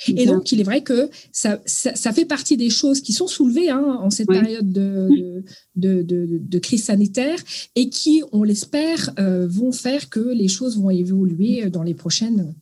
Et 0.08 0.26
donc, 0.26 0.50
il 0.52 0.60
est 0.60 0.64
vrai 0.64 0.82
que 0.82 1.10
ça, 1.30 1.60
ça, 1.66 2.12
fait 2.12 2.24
partie 2.24 2.56
des 2.56 2.70
choses 2.70 3.02
qui 3.02 3.12
sont 3.12 3.26
soulevées 3.26 3.68
hein, 3.68 3.98
en 4.00 4.08
cette 4.08 4.28
période 4.28 4.70
de, 4.72 5.44
de, 5.74 6.02
de, 6.02 6.58
crise 6.58 6.84
sanitaire 6.84 7.38
et 7.74 7.90
qui, 7.90 8.22
on 8.32 8.44
l'espère, 8.44 9.12
euh, 9.18 9.46
vont 9.46 9.72
faire 9.72 10.08
que 10.08 10.20
les 10.20 10.48
choses 10.48 10.78
vont 10.78 10.90
évoluer 10.90 11.68
dans 11.68 11.82
les 11.82 11.92
prochaines 11.92 12.54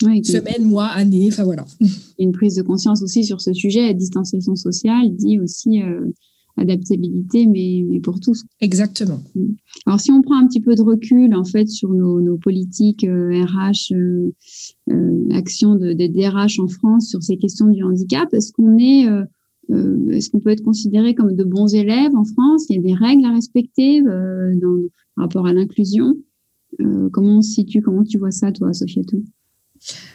semaines, 0.00 0.64
mois, 0.64 0.86
années, 0.86 1.28
enfin 1.28 1.44
voilà. 1.44 1.64
Une 2.18 2.32
prise 2.32 2.56
de 2.56 2.62
conscience 2.62 3.02
aussi 3.02 3.24
sur 3.24 3.40
ce 3.40 3.52
sujet, 3.52 3.86
la 3.86 3.94
distanciation 3.94 4.56
sociale 4.56 5.14
dit 5.14 5.38
aussi 5.38 5.82
euh, 5.82 6.06
adaptabilité, 6.56 7.46
mais, 7.46 7.84
mais, 7.88 8.00
pour 8.00 8.20
tous. 8.20 8.44
Exactement. 8.60 9.20
Mm. 9.34 9.52
Alors 9.86 10.00
si 10.00 10.10
on 10.10 10.22
prend 10.22 10.36
un 10.36 10.46
petit 10.46 10.60
peu 10.60 10.74
de 10.74 10.82
recul 10.82 11.34
en 11.34 11.44
fait 11.44 11.68
sur 11.68 11.92
nos, 11.92 12.20
nos 12.20 12.38
politiques 12.38 13.02
RH, 13.02 13.92
euh, 13.92 14.30
euh, 14.90 15.28
action 15.32 15.76
de, 15.76 15.92
des 15.92 16.08
DRH 16.08 16.58
en 16.58 16.68
France 16.68 17.08
sur 17.08 17.22
ces 17.22 17.36
questions 17.36 17.66
du 17.66 17.82
handicap, 17.82 18.32
est-ce 18.32 18.52
qu'on 18.52 18.78
est, 18.78 19.06
est-ce 20.12 20.30
qu'on 20.30 20.40
peut 20.40 20.50
être 20.50 20.64
considéré 20.64 21.14
comme 21.14 21.36
de 21.36 21.44
bons 21.44 21.74
élèves 21.74 22.14
en 22.16 22.24
France? 22.24 22.66
Il 22.68 22.76
y 22.76 22.78
a 22.78 22.82
des 22.82 22.94
règles 22.94 23.24
à 23.24 23.32
respecter 23.32 24.02
dans, 24.02 24.88
par 25.14 25.24
rapport 25.26 25.46
à 25.46 25.52
l'inclusion 25.52 26.16
comment 27.12 27.38
on 27.38 27.42
se 27.42 27.52
situe? 27.52 27.82
Comment 27.82 28.04
tu 28.04 28.18
vois 28.18 28.30
ça, 28.30 28.52
toi, 28.52 28.72
Sofiatou 28.72 29.24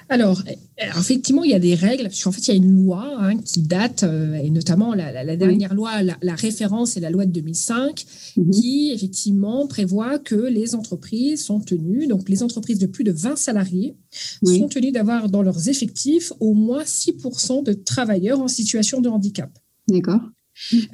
alors, 0.10 0.43
effectivement, 0.77 1.43
il 1.43 1.51
y 1.51 1.55
a 1.55 1.60
des 1.60 1.74
règles. 1.74 2.10
En 2.25 2.31
fait, 2.31 2.48
il 2.48 2.48
y 2.50 2.53
a 2.53 2.55
une 2.55 2.72
loi 2.72 3.12
hein, 3.17 3.38
qui 3.38 3.62
date, 3.62 4.03
euh, 4.03 4.36
et 4.36 4.51
notamment 4.51 4.93
la, 4.93 5.36
dernière 5.36 5.74
loi, 5.74 6.03
la, 6.03 6.36
référence 6.36 6.95
est 6.98 7.00
la 7.00 7.10
loi 7.10 7.25
de 7.25 7.31
2005, 7.31 8.05
mhm. 8.38 8.51
qui 8.51 8.91
effectivement 8.93 9.65
prévoit 9.67 10.19
que 10.19 10.36
les 10.36 10.75
entreprises 10.75 11.43
sont 11.43 11.60
tenues, 11.60 12.05
donc 12.07 12.29
les 12.29 12.43
entreprises 12.43 12.77
de 12.77 12.86
plus 12.86 13.03
de 13.03 13.12
20 13.12 13.36
salariés, 13.36 13.95
sont 14.43 14.67
tenues 14.67 14.91
d'avoir 14.91 15.29
dans 15.29 15.41
leurs 15.41 15.67
effectifs 15.69 16.31
au 16.39 16.53
moins 16.53 16.84
6% 16.84 17.63
de 17.63 17.74
travailleurs 17.74 18.39
en 18.39 18.48
situation 18.48 19.01
de 19.01 19.10
handicap. 19.10 19.50
D'accord. 19.88 20.22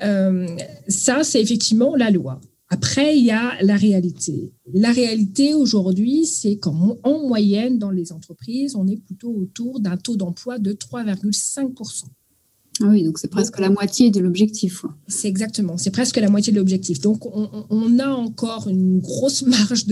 Euh, 0.03 0.47
ça, 0.87 1.23
c'est 1.23 1.41
effectivement 1.41 1.95
la 1.95 2.09
loi. 2.09 2.41
Après, 2.73 3.17
il 3.17 3.25
y 3.25 3.31
a 3.31 3.61
la 3.61 3.75
réalité. 3.75 4.53
La 4.73 4.93
réalité 4.93 5.53
aujourd'hui, 5.53 6.25
c'est 6.25 6.55
qu'en 6.55 6.97
en 7.03 7.27
moyenne, 7.27 7.77
dans 7.77 7.91
les 7.91 8.13
entreprises, 8.13 8.77
on 8.77 8.87
est 8.87 8.95
plutôt 8.95 9.29
autour 9.29 9.81
d'un 9.81 9.97
taux 9.97 10.15
d'emploi 10.15 10.57
de 10.57 10.71
3,5%. 10.71 12.05
Ah 12.79 12.85
oui, 12.87 13.03
donc 13.03 13.17
c'est 13.17 13.27
presque 13.27 13.59
la 13.59 13.69
moitié 13.69 14.09
de 14.09 14.21
l'objectif. 14.21 14.85
C'est 15.09 15.27
exactement, 15.27 15.77
c'est 15.77 15.91
presque 15.91 16.15
la 16.15 16.29
moitié 16.29 16.53
de 16.53 16.59
l'objectif. 16.59 17.01
Donc 17.01 17.25
on, 17.25 17.99
a 17.99 18.07
encore 18.07 18.69
une 18.69 18.99
grosse 18.99 19.41
marge 19.43 19.85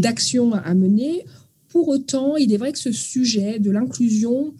d'action 0.00 0.54
à 0.54 0.74
mener. 0.74 1.26
Pour 1.68 1.88
autant, 1.88 2.36
il 2.36 2.54
est 2.54 2.56
vrai 2.56 2.72
que 2.72 2.78
ce 2.78 2.90
sujet 2.90 3.58
de 3.58 3.70
l'inclusion 3.70 4.54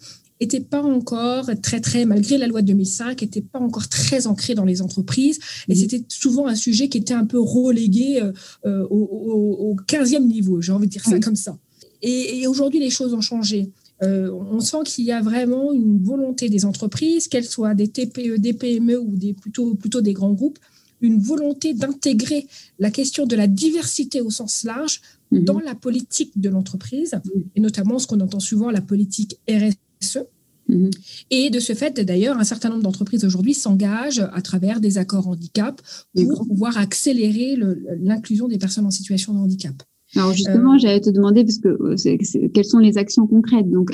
n'était 0.45 0.61
pas 0.61 0.81
encore 0.81 1.49
très, 1.61 1.79
très, 1.81 2.05
malgré 2.05 2.37
la 2.37 2.47
loi 2.47 2.61
de 2.61 2.67
2005, 2.67 3.21
n'était 3.21 3.41
pas 3.41 3.59
encore 3.59 3.87
très 3.89 4.27
ancré 4.27 4.55
dans 4.55 4.65
les 4.65 4.81
entreprises. 4.81 5.39
Et 5.67 5.73
mmh. 5.73 5.75
c'était 5.75 6.03
souvent 6.09 6.47
un 6.47 6.55
sujet 6.55 6.89
qui 6.89 6.97
était 6.97 7.13
un 7.13 7.25
peu 7.25 7.39
relégué 7.39 8.21
euh, 8.21 8.31
euh, 8.65 8.85
au, 8.89 9.75
15e 9.87 10.25
niveau, 10.25 10.61
j'ai 10.61 10.71
envie 10.71 10.87
de 10.87 10.91
dire 10.91 11.03
ça 11.03 11.19
comme 11.19 11.35
ça. 11.35 11.57
Et, 12.01 12.45
aujourd'hui, 12.47 12.79
les 12.79 12.89
choses 12.89 13.13
ont 13.13 13.21
changé. 13.21 13.69
Euh, 14.03 14.29
on 14.31 14.59
sent 14.59 14.79
qu'il 14.85 15.05
y 15.05 15.11
a 15.11 15.21
vraiment 15.21 15.71
une 15.73 16.03
volonté 16.03 16.49
des 16.49 16.65
entreprises, 16.65 17.27
qu'elles 17.27 17.45
soient 17.45 17.73
des 17.73 17.87
TPE, 17.87 18.37
des 18.37 18.53
PME 18.53 18.99
ou 18.99 19.15
des, 19.15 19.33
plutôt, 19.33 19.73
plutôt 19.75 20.01
des 20.01 20.13
grands 20.13 20.33
groupes, 20.33 20.59
une 21.01 21.19
volonté 21.19 21.73
d'intégrer 21.73 22.47
la 22.79 22.91
question 22.91 23.25
de 23.25 23.35
la 23.35 23.47
diversité 23.47 24.21
au 24.21 24.29
sens 24.29 24.63
large 24.63 25.01
mmh. 25.31 25.39
dans 25.39 25.59
la 25.59 25.75
politique 25.75 26.39
de 26.39 26.49
l'entreprise, 26.49 27.15
et 27.55 27.59
notamment 27.59 27.99
ce 27.99 28.07
qu'on 28.07 28.19
entend 28.19 28.39
souvent, 28.39 28.69
la 28.69 28.81
politique 28.81 29.39
RSE 29.49 30.19
Mhm. 30.67 30.89
Et 31.31 31.49
de 31.49 31.59
ce 31.59 31.73
fait, 31.73 31.99
d'ailleurs, 31.99 32.37
un 32.37 32.43
certain 32.43 32.69
nombre 32.69 32.83
d'entreprises 32.83 33.23
aujourd'hui 33.23 33.53
s'engagent 33.53 34.27
à 34.33 34.41
travers 34.41 34.79
des 34.79 34.97
accords 34.97 35.27
handicap 35.27 35.81
pour 36.15 36.47
pouvoir 36.47 36.77
accélérer 36.77 37.57
l'inclusion 38.01 38.47
des 38.47 38.57
personnes 38.57 38.85
en 38.85 38.91
situation 38.91 39.33
de 39.33 39.39
handicap. 39.39 39.75
Alors 40.15 40.33
justement, 40.33 40.75
euh, 40.75 40.77
j'allais 40.77 41.01
te 41.01 41.09
demander, 41.09 41.43
parce 41.43 41.57
que 41.57 41.67
euh, 41.67 42.49
quelles 42.53 42.65
sont 42.65 42.79
les 42.79 42.97
actions 42.97 43.27
concrètes? 43.27 43.69
Donc, 43.69 43.91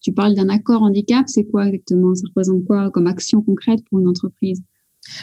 tu 0.00 0.12
parles 0.12 0.34
d'un 0.34 0.48
accord 0.48 0.82
handicap, 0.82 1.28
c'est 1.28 1.44
quoi 1.44 1.66
exactement? 1.66 2.14
Ça 2.14 2.22
représente 2.28 2.64
quoi 2.64 2.90
comme 2.90 3.06
action 3.06 3.42
concrète 3.42 3.80
pour 3.90 4.00
une 4.00 4.08
entreprise? 4.08 4.62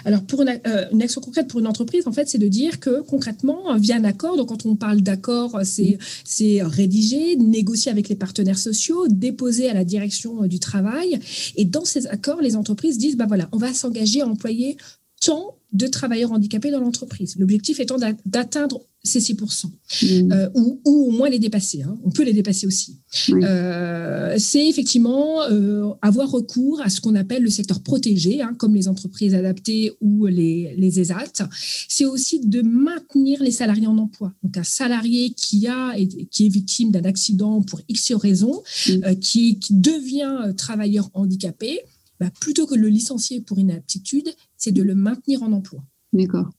Alors, 0.05 0.23
pour 0.23 0.41
euh, 0.41 0.85
une, 0.91 1.01
action 1.01 1.21
concrète 1.21 1.47
pour 1.47 1.59
une 1.59 1.67
entreprise, 1.67 2.07
en 2.07 2.11
fait, 2.11 2.27
c'est 2.27 2.37
de 2.37 2.47
dire 2.47 2.79
que 2.79 3.01
concrètement, 3.01 3.77
via 3.77 3.95
un 3.95 4.03
accord, 4.03 4.37
donc 4.37 4.49
quand 4.49 4.65
on 4.65 4.75
parle 4.75 5.01
d'accord, 5.01 5.59
c'est, 5.63 5.97
c'est 6.23 6.61
rédiger, 6.63 7.35
négocier 7.35 7.91
avec 7.91 8.09
les 8.09 8.15
partenaires 8.15 8.57
sociaux, 8.57 9.07
déposer 9.07 9.69
à 9.69 9.73
la 9.73 9.83
direction 9.83 10.43
euh, 10.43 10.47
du 10.47 10.59
travail. 10.59 11.19
Et 11.55 11.65
dans 11.65 11.85
ces 11.85 12.07
accords, 12.07 12.41
les 12.41 12.55
entreprises 12.55 12.97
disent, 12.97 13.17
bah 13.17 13.25
voilà, 13.27 13.49
on 13.51 13.57
va 13.57 13.73
s'engager 13.73 14.21
à 14.21 14.27
employer 14.27 14.77
tant 15.21 15.56
de 15.73 15.87
travailleurs 15.87 16.31
handicapés 16.31 16.71
dans 16.71 16.79
l'entreprise. 16.79 17.35
L'objectif 17.37 17.79
étant 17.79 17.97
d'atteindre 18.25 18.81
ces 19.03 19.19
6%, 19.19 19.65
mmh. 19.67 20.31
euh, 20.31 20.49
ou, 20.53 20.81
au 20.85 21.11
moins 21.11 21.29
les 21.29 21.39
dépasser. 21.39 21.81
Hein. 21.81 21.97
On 22.03 22.11
peut 22.11 22.23
les 22.23 22.33
dépasser 22.33 22.67
aussi. 22.67 22.99
Euh, 23.29 24.35
c'est 24.37 24.67
effectivement 24.67 25.43
euh, 25.43 25.89
avoir 26.01 26.29
recours 26.29 26.81
à 26.81 26.89
ce 26.89 26.99
qu'on 26.99 27.15
appelle 27.15 27.43
le 27.43 27.49
secteur 27.49 27.81
protégé, 27.81 28.41
hein, 28.41 28.53
comme 28.57 28.75
les 28.75 28.87
entreprises 28.87 29.33
adaptées 29.33 29.93
ou 30.01 30.25
les, 30.25 30.73
les 30.77 30.99
ESAT. 30.99 31.47
C'est 31.87 32.05
aussi 32.05 32.39
de 32.41 32.61
maintenir 32.61 33.41
les 33.41 33.51
salariés 33.51 33.87
en 33.87 33.97
emploi. 33.97 34.33
Donc 34.43 34.57
un 34.57 34.63
salarié 34.63 35.31
qui, 35.31 35.67
a, 35.67 35.95
qui 36.31 36.45
est 36.45 36.49
victime 36.49 36.91
d'un 36.91 37.03
accident 37.03 37.61
pour 37.61 37.81
X 37.87 38.13
raisons, 38.13 38.61
mmh. 38.87 39.15
qui, 39.21 39.59
qui 39.59 39.73
devient 39.73 40.53
travailleur 40.55 41.09
handicapé, 41.13 41.81
bah, 42.19 42.31
plutôt 42.39 42.65
que 42.65 42.75
de 42.75 42.79
le 42.79 42.89
licencier 42.89 43.41
pour 43.41 43.59
inaptitude, 43.59 44.33
c'est 44.67 44.73
de 44.73 44.83
le 44.83 44.95
maintenir 44.95 45.43
en 45.43 45.53
emploi. 45.53 45.81
D'accord. 46.11 46.49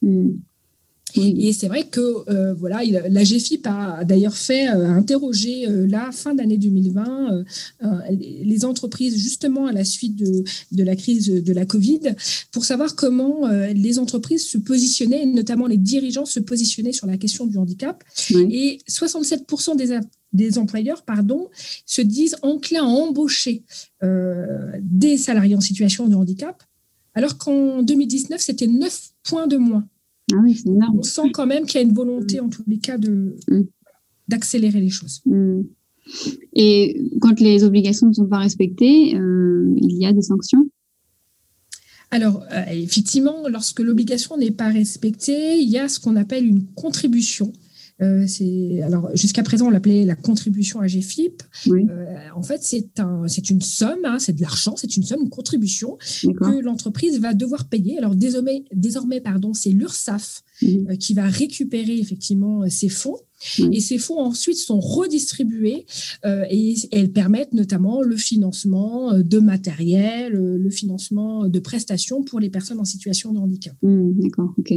Hmm. 0.00 0.34
Et 1.14 1.52
c'est 1.52 1.68
vrai 1.68 1.84
que 1.84 2.28
euh, 2.28 2.52
voilà, 2.54 2.82
la 2.84 3.24
GFIP 3.24 3.66
a 3.66 4.04
d'ailleurs 4.04 4.36
fait 4.36 4.68
euh, 4.68 4.86
interroger 4.88 5.66
euh, 5.66 5.86
la 5.86 6.12
fin 6.12 6.34
d'année 6.34 6.58
2020 6.58 7.44
les 8.10 8.64
entreprises 8.64 9.16
justement 9.16 9.66
à 9.66 9.72
la 9.72 9.84
suite 9.84 10.16
de, 10.16 10.44
de, 10.72 10.82
la 10.82 10.94
crise 10.94 11.26
de 11.26 11.52
la 11.52 11.64
Covid 11.64 12.00
pour 12.52 12.64
savoir 12.64 12.94
comment 12.94 13.48
les 13.48 13.98
entreprises 13.98 14.46
se 14.46 14.58
positionnaient, 14.58 15.24
notamment 15.24 15.66
les 15.66 15.76
dirigeants 15.76 16.26
se 16.26 16.40
positionnaient 16.40 16.92
sur 16.92 17.06
la 17.06 17.16
question 17.16 17.46
du 17.46 17.56
handicap. 17.56 18.04
Et 18.30 18.78
67% 18.88 19.76
des, 19.76 19.98
des 20.32 20.58
employeurs 20.58 21.02
pardon, 21.02 21.48
se 21.86 22.02
disent 22.02 22.36
enclins 22.42 22.84
à 22.84 22.88
embaucher 22.88 23.64
des 24.02 25.16
salariés 25.16 25.56
en 25.56 25.60
situation 25.60 26.08
de 26.08 26.14
handicap, 26.14 26.62
alors 27.16 27.38
qu'en 27.38 27.82
2019, 27.82 28.40
c'était 28.40 28.66
9 28.66 29.10
points 29.24 29.46
de 29.46 29.56
moins. 29.56 29.88
Ah 30.32 30.36
oui, 30.44 30.54
c'est 30.54 30.68
énorme. 30.68 30.98
On 30.98 31.02
sent 31.02 31.30
quand 31.32 31.46
même 31.46 31.64
qu'il 31.64 31.80
y 31.80 31.84
a 31.84 31.86
une 31.86 31.94
volonté, 31.94 32.40
en 32.40 32.50
tous 32.50 32.62
les 32.66 32.78
cas, 32.78 32.98
de, 32.98 33.34
mm. 33.48 33.62
d'accélérer 34.28 34.80
les 34.80 34.90
choses. 34.90 35.22
Mm. 35.24 35.62
Et 36.52 37.00
quand 37.22 37.40
les 37.40 37.64
obligations 37.64 38.08
ne 38.08 38.12
sont 38.12 38.26
pas 38.26 38.38
respectées, 38.38 39.16
euh, 39.16 39.74
il 39.78 39.96
y 39.96 40.04
a 40.04 40.12
des 40.12 40.22
sanctions? 40.22 40.68
Alors, 42.10 42.44
euh, 42.52 42.64
effectivement, 42.70 43.48
lorsque 43.48 43.80
l'obligation 43.80 44.36
n'est 44.36 44.50
pas 44.50 44.68
respectée, 44.68 45.58
il 45.58 45.68
y 45.70 45.78
a 45.78 45.88
ce 45.88 45.98
qu'on 45.98 46.16
appelle 46.16 46.46
une 46.46 46.66
contribution 46.74 47.50
euh, 48.02 48.26
c'est 48.26 48.82
alors 48.82 49.08
jusqu'à 49.14 49.42
présent 49.42 49.68
on 49.68 49.70
l'appelait 49.70 50.04
la 50.04 50.16
contribution 50.16 50.80
à 50.80 50.86
GFIP. 50.86 51.42
Euh, 51.68 52.16
en 52.34 52.42
fait, 52.42 52.62
c'est 52.62 53.00
un, 53.00 53.26
c'est 53.26 53.48
une 53.48 53.62
somme, 53.62 54.04
hein, 54.04 54.18
c'est 54.18 54.34
de 54.34 54.42
l'argent, 54.42 54.74
c'est 54.76 54.96
une 54.96 55.02
somme, 55.02 55.22
une 55.22 55.30
contribution 55.30 55.96
que 56.22 56.60
l'entreprise 56.60 57.20
va 57.20 57.32
devoir 57.32 57.68
payer. 57.68 57.96
Alors 57.98 58.14
désormais, 58.14 58.64
désormais 58.72 59.20
pardon, 59.20 59.54
c'est 59.54 59.70
l'URSSAF 59.70 60.42
euh, 60.62 60.96
qui 60.96 61.14
va 61.14 61.24
récupérer 61.24 61.98
effectivement 61.98 62.68
ces 62.68 62.88
fonds. 62.88 63.18
Et 63.70 63.80
ces 63.80 63.98
fonds 63.98 64.18
ensuite 64.18 64.56
sont 64.56 64.80
redistribués 64.80 65.84
et 66.24 66.74
elles 66.90 67.12
permettent 67.12 67.52
notamment 67.52 68.00
le 68.00 68.16
financement 68.16 69.12
de 69.18 69.38
matériel, 69.40 70.32
le 70.32 70.70
financement 70.70 71.46
de 71.46 71.58
prestations 71.58 72.22
pour 72.22 72.40
les 72.40 72.48
personnes 72.48 72.80
en 72.80 72.86
situation 72.86 73.34
de 73.34 73.38
handicap. 73.38 73.74
Mhm, 73.82 74.14
d'accord, 74.20 74.54
ok. 74.56 74.72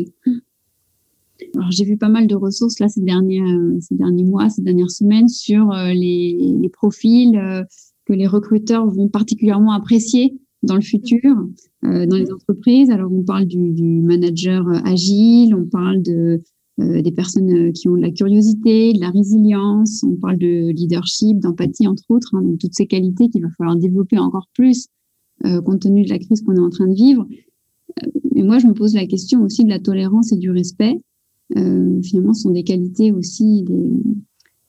Alors, 1.56 1.72
j'ai 1.72 1.86
vu 1.86 1.98
pas 1.98 2.10
mal 2.10 2.28
de 2.28 2.36
ressources 2.36 2.80
là 2.80 2.88
ces 2.90 3.02
derniers, 3.02 3.42
euh, 3.42 3.78
ces 3.80 3.96
derniers 3.96 4.24
mois, 4.24 4.50
ces 4.50 4.62
dernières 4.62 4.92
semaines 4.92 5.28
sur 5.28 5.72
euh, 5.72 5.94
les, 5.94 6.38
les, 6.62 6.70
profils 6.70 7.38
euh, 7.38 7.64
que 8.06 8.14
les 8.14 8.28
recruteurs 8.28 8.88
vont 8.88 9.08
particulièrement 9.08 9.72
apprécier 9.72 10.38
dans 10.64 10.76
le 10.76 10.82
futur 10.82 11.34
dans 11.82 12.18
les 12.18 12.30
entreprises. 12.32 12.90
Alors, 12.90 13.12
on 13.14 13.24
parle 13.24 13.46
du, 13.46 13.72
du 13.72 14.02
manager 14.02 14.68
agile, 14.86 15.56
on 15.56 15.66
parle 15.66 16.02
de 16.02 16.42
des 16.78 17.12
personnes 17.12 17.74
qui 17.74 17.90
ont 17.90 17.98
de 17.98 18.02
la 18.02 18.10
curiosité, 18.10 18.94
de 18.94 19.02
la 19.02 19.10
résilience, 19.10 20.02
on 20.04 20.16
parle 20.16 20.38
de 20.38 20.72
leadership, 20.72 21.38
d'empathie, 21.40 21.88
entre 21.88 22.04
autres, 22.08 22.34
hein, 22.34 22.42
donc 22.42 22.58
toutes 22.58 22.74
ces 22.74 22.88
qualités 22.88 23.28
qu'il 23.28 23.42
va 23.42 23.50
falloir 23.58 23.76
développer 23.76 24.18
encore 24.18 24.48
plus 24.54 24.88
compte 25.44 25.82
tenu 25.82 26.06
de 26.06 26.10
la 26.10 26.20
crise 26.20 26.42
qu'on 26.42 26.56
est 26.56 26.62
en 26.62 26.70
train 26.70 26.88
de 26.88 26.94
vivre. 26.94 27.28
Mais 28.34 28.44
moi, 28.44 28.60
je 28.60 28.68
me 28.68 28.74
pose 28.74 28.94
la 28.94 29.06
question 29.08 29.44
aussi 29.44 29.66
de 29.66 29.70
la 29.70 29.80
tolérance 29.80 30.32
et 30.32 30.38
du 30.38 30.52
respect. 30.52 30.96
Euh, 31.58 32.02
finalement, 32.04 32.34
sont 32.34 32.52
des 32.52 32.64
qualités 32.64 33.12
aussi, 33.12 33.64
des 33.64 33.90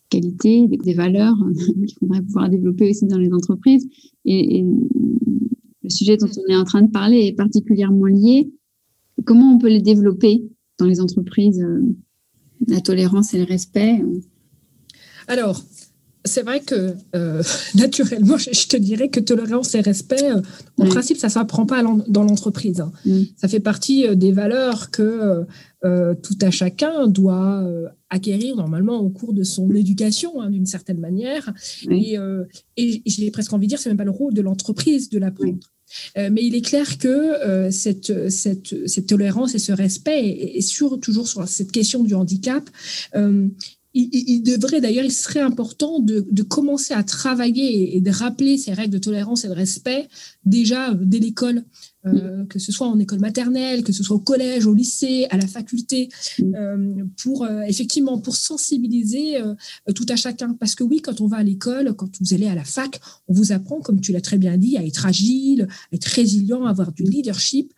qualités, 0.09 0.67
des, 0.67 0.95
valeurs 0.95 1.37
qu'il 1.87 1.99
faudrait 1.99 2.23
pouvoir 2.23 2.49
développer 2.49 2.91
aussi 2.91 3.07
dans 3.07 3.19
les 3.19 3.33
entreprises. 3.33 3.89
Et, 4.25 4.65
le 5.83 5.89
sujet 5.89 6.17
dont 6.17 6.29
on 6.37 6.53
est 6.53 6.57
en 6.57 6.65
train 6.65 6.83
de 6.83 6.91
parler 6.91 7.27
est 7.27 7.33
particulièrement 7.33 8.05
lié. 8.05 8.53
Comment 9.25 9.55
on 9.55 9.59
peut 9.59 9.69
les 9.69 9.81
développer 9.81 10.45
dans 10.79 10.87
les 10.87 11.01
entreprises, 11.01 11.61
euh, 11.61 11.83
la 12.69 12.81
tolérance 12.81 13.35
et 13.35 13.39
le 13.39 13.45
respect? 13.45 14.05
Alors, 15.27 15.61
c'est 16.25 16.43
vrai 16.43 16.61
que 16.61 16.95
euh, 17.15 17.43
naturellement, 17.75 18.39
je, 18.39 18.67
te 18.69 18.77
dirais 18.77 19.09
que 19.09 19.21
tolérance 19.21 19.75
et 19.75 19.81
respect, 19.81 20.31
en 20.79 20.87
principe, 20.87 21.19
ça 21.19 21.29
ne 21.29 21.33
s'apprend 21.33 21.67
pas 21.67 21.83
dans 21.83 22.23
l'entreprise. 22.23 22.81
Hein. 22.81 22.93
Mm. 23.05 23.23
Ça 23.37 23.49
fait 23.49 23.61
partie 23.61 24.17
des 24.17 24.33
valeurs 24.33 24.91
que 24.91 25.47
euh, 25.83 26.15
tout 26.15 26.37
à 26.43 26.51
chacun 26.51 27.07
doit 27.07 27.63
euh, 27.63 27.89
acquérir 28.11 28.55
normalement 28.55 28.99
au 29.01 29.09
cours 29.09 29.33
de 29.33 29.43
son 29.43 29.75
éducation, 29.75 30.43
hein, 30.43 30.51
d'une 30.51 30.67
certaine 30.67 31.01
manière. 31.01 31.55
Et, 31.91 32.19
euh, 32.19 32.45
et 32.77 33.03
j'ai 33.07 33.31
presque 33.31 33.53
envie 33.55 33.67
de 33.67 33.71
dire, 33.71 33.79
c'est 33.79 33.89
même 33.89 33.97
pas 33.97 34.05
le 34.05 34.11
rôle 34.11 34.35
de 34.35 34.43
l'entreprise 34.43 35.09
de 35.09 35.19
l'apprendre. 35.19 35.59
mais 36.17 36.45
il 36.45 36.55
est 36.55 36.61
clair 36.61 36.99
que 36.99 37.71
cette, 37.71 38.29
cette, 38.31 38.87
cette, 38.87 39.07
tolérance 39.07 39.55
et 39.55 39.59
ce 39.59 39.73
respect, 39.73 40.29
et, 40.29 40.61
sur, 40.61 41.01
toujours 41.01 41.27
sur 41.27 41.49
cette 41.49 41.73
question 41.73 42.05
du 42.05 42.15
handicap, 42.15 42.69
il, 43.93 44.43
devrait 44.43 44.81
d'ailleurs, 44.81 45.05
il 45.05 45.13
serait 45.13 45.41
important 45.41 45.99
de, 45.99 46.43
commencer 46.43 46.95
à 46.95 47.03
travailler 47.03 47.97
et, 47.97 48.01
de 48.01 48.11
rappeler 48.11 48.57
ces 48.57 48.73
règles 48.73 48.95
de 48.95 48.99
tolérance 48.99 49.45
et 49.45 49.49
de 49.49 49.53
respect 49.53 50.09
déjà 50.45 50.95
dès 50.95 51.19
l'école, 51.19 51.65
euh, 52.07 52.45
que 52.47 52.59
ce 52.59 52.73
soit 52.73 52.87
en 52.87 52.99
école 52.99 53.21
maternelle, 53.21 53.83
que 53.83 53.93
ce 53.93 54.03
soit 54.03 54.17
au 54.17 54.21
collège, 54.21 54.67
au 54.67 54.75
lycée, 54.75 55.27
à 55.31 55.37
la 55.37 55.47
faculté, 55.47 56.09
euh, 56.41 57.05
pour 57.23 57.45
euh, 57.45 57.63
effectivement 57.63 58.19
pour 58.19 58.37
sensibiliser 58.37 59.39
tout 59.95 60.07
à 60.09 60.17
chacun. 60.17 60.55
Parce 60.55 60.75
que 60.75 60.85
oui, 60.85 61.03
quand 61.03 61.21
on 61.21 61.27
va 61.27 61.39
à 61.39 61.43
l'école, 61.43 61.95
quand 61.95 62.11
vous 62.21 62.35
allez 62.35 62.47
à 62.47 62.55
la 62.55 62.65
fac, 62.65 63.01
on 63.29 63.35
vous 63.35 63.53
apprend, 63.53 63.81
comme 63.81 64.01
tu 64.01 64.13
l'as 64.13 64.21
très 64.21 64.39
bien 64.39 64.57
dit, 64.57 64.77
à 64.77 64.85
être 64.85 65.07
agile, 65.07 65.69
à 65.93 65.97
être 65.97 66.07
résilient, 66.07 66.65
à 66.65 66.71
avoir 66.71 66.93
du 66.93 67.03
leadership. 67.03 67.73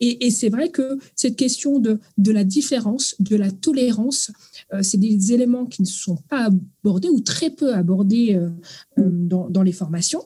Et, 0.00 0.30
c'est 0.30 0.48
vrai 0.48 0.70
que 0.70 0.98
cette 1.14 1.36
question 1.36 1.78
de, 1.78 2.00
de 2.18 2.32
la 2.32 2.44
différence, 2.44 3.14
de 3.20 3.36
la 3.36 3.50
tolérance, 3.50 4.32
euh, 4.72 4.82
c'est 4.82 4.98
des 4.98 5.32
éléments 5.32 5.66
qui 5.66 5.82
ne 5.82 5.86
sont 5.86 6.16
pas 6.28 6.50
abordés 6.82 7.08
ou 7.08 7.20
très 7.20 7.50
peu 7.50 7.74
abordés 7.74 8.34
euh, 8.34 8.50
euh, 8.98 9.08
dans, 9.08 9.48
dans, 9.48 9.62
les 9.62 9.72
formations. 9.72 10.22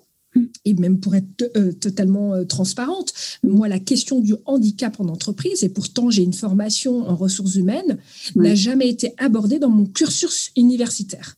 Et 0.65 0.75
même 0.75 1.01
pour 1.01 1.15
être 1.17 1.53
totalement 1.81 2.45
transparente, 2.45 3.13
moi, 3.43 3.67
la 3.67 3.81
question 3.81 4.21
du 4.21 4.35
handicap 4.45 5.01
en 5.01 5.09
entreprise, 5.09 5.65
et 5.65 5.69
pourtant 5.69 6.11
j'ai 6.11 6.23
une 6.23 6.35
formation 6.35 7.09
en 7.09 7.17
ressources 7.17 7.57
humaines, 7.57 7.99
n'a 8.37 8.55
jamais 8.55 8.89
été 8.89 9.15
abordée 9.17 9.59
dans 9.59 9.71
mon 9.71 9.87
cursus 9.87 10.53
universitaire. 10.55 11.35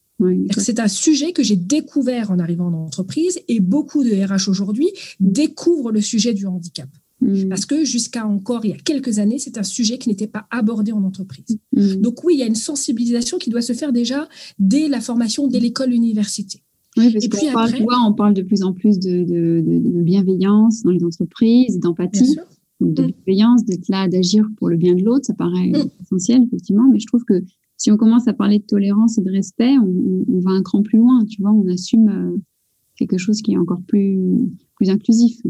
c'est 0.59 0.81
un 0.81 0.89
sujet 0.89 1.33
que 1.33 1.43
j'ai 1.43 1.57
découvert 1.57 2.31
en 2.31 2.41
arrivant 2.41 2.67
en 2.67 2.75
entreprise 2.75 3.39
et 3.49 3.61
beaucoup 3.61 4.05
de 4.05 4.11
RH 4.11 4.51
aujourd'hui 4.51 4.91
découvrent 5.19 5.93
le 5.93 6.03
sujet 6.03 6.35
du 6.35 6.47
handicap. 6.47 6.89
Mm. 7.21 7.49
Parce 7.49 7.67
que 7.67 7.85
jusqu'à 7.85 8.27
encore 8.27 8.65
il 8.65 8.71
y 8.71 8.75
a 8.75 8.77
quelques 8.77 9.19
années, 9.19 9.39
c'est 9.39 9.59
un 9.59 9.63
sujet 9.63 9.99
qui 9.99 10.09
n'était 10.09 10.27
pas 10.27 10.47
abordé 10.51 10.93
en 10.93 11.03
entreprise. 11.05 11.59
Mm. 11.73 11.97
Donc 11.97 12.25
oui, 12.25 12.35
il 12.35 12.41
y 12.41 12.43
a 12.43 12.47
une 12.47 12.55
sensibilisation 12.55 13.39
qui 13.39 13.51
doit 13.51 13.63
se 13.63 13.73
faire 13.73 13.93
déjà 13.93 14.29
dès 14.59 14.89
la 14.89 15.01
formation, 15.01 15.47
dès 15.47 15.61
l'école, 15.61 15.91
l'université. 15.91 16.63
Oui, 16.97 17.13
parce 17.13 17.27
qu'on 17.29 17.53
parle, 17.53 17.75
on 18.07 18.13
parle 18.15 18.35
de 18.35 18.43
plus 18.43 18.63
en 18.63 18.73
plus 18.73 18.99
de, 18.99 19.63
bienveillance 20.03 20.83
dans 20.83 20.91
les 20.91 21.05
entreprises, 21.05 21.79
d'empathie. 21.79 22.37
de 22.81 23.03
mm. 23.03 23.13
bienveillance, 23.27 23.65
d'être 23.65 23.89
là, 23.89 24.09
d'agir 24.09 24.47
pour 24.57 24.69
le 24.69 24.77
bien 24.77 24.95
de 24.95 25.03
l'autre, 25.03 25.27
ça 25.27 25.35
paraît 25.35 25.73
essentiel, 26.01 26.43
effectivement. 26.45 26.89
Mais 26.91 26.99
je 26.99 27.07
trouve 27.07 27.25
que 27.25 27.43
si 27.77 27.91
on 27.91 27.97
commence 27.97 28.29
à 28.29 28.35
parler 28.35 28.59
de 28.59 28.65
tolérance 28.65 29.17
et 29.19 29.23
de 29.23 29.31
respect, 29.31 29.75
on, 29.79 30.41
va 30.41 30.51
un 30.51 30.63
cran 30.63 30.83
plus 30.83 30.99
loin, 30.99 31.25
tu 31.25 31.41
vois, 31.41 31.51
on 31.51 31.67
assume 31.69 32.09
euh, 32.09 32.37
quelque 32.97 33.17
chose 33.17 33.41
qui 33.41 33.53
est 33.53 33.57
encore 33.57 33.81
plus, 33.87 34.19
plus 34.77 34.91
inclusif. 34.91 35.41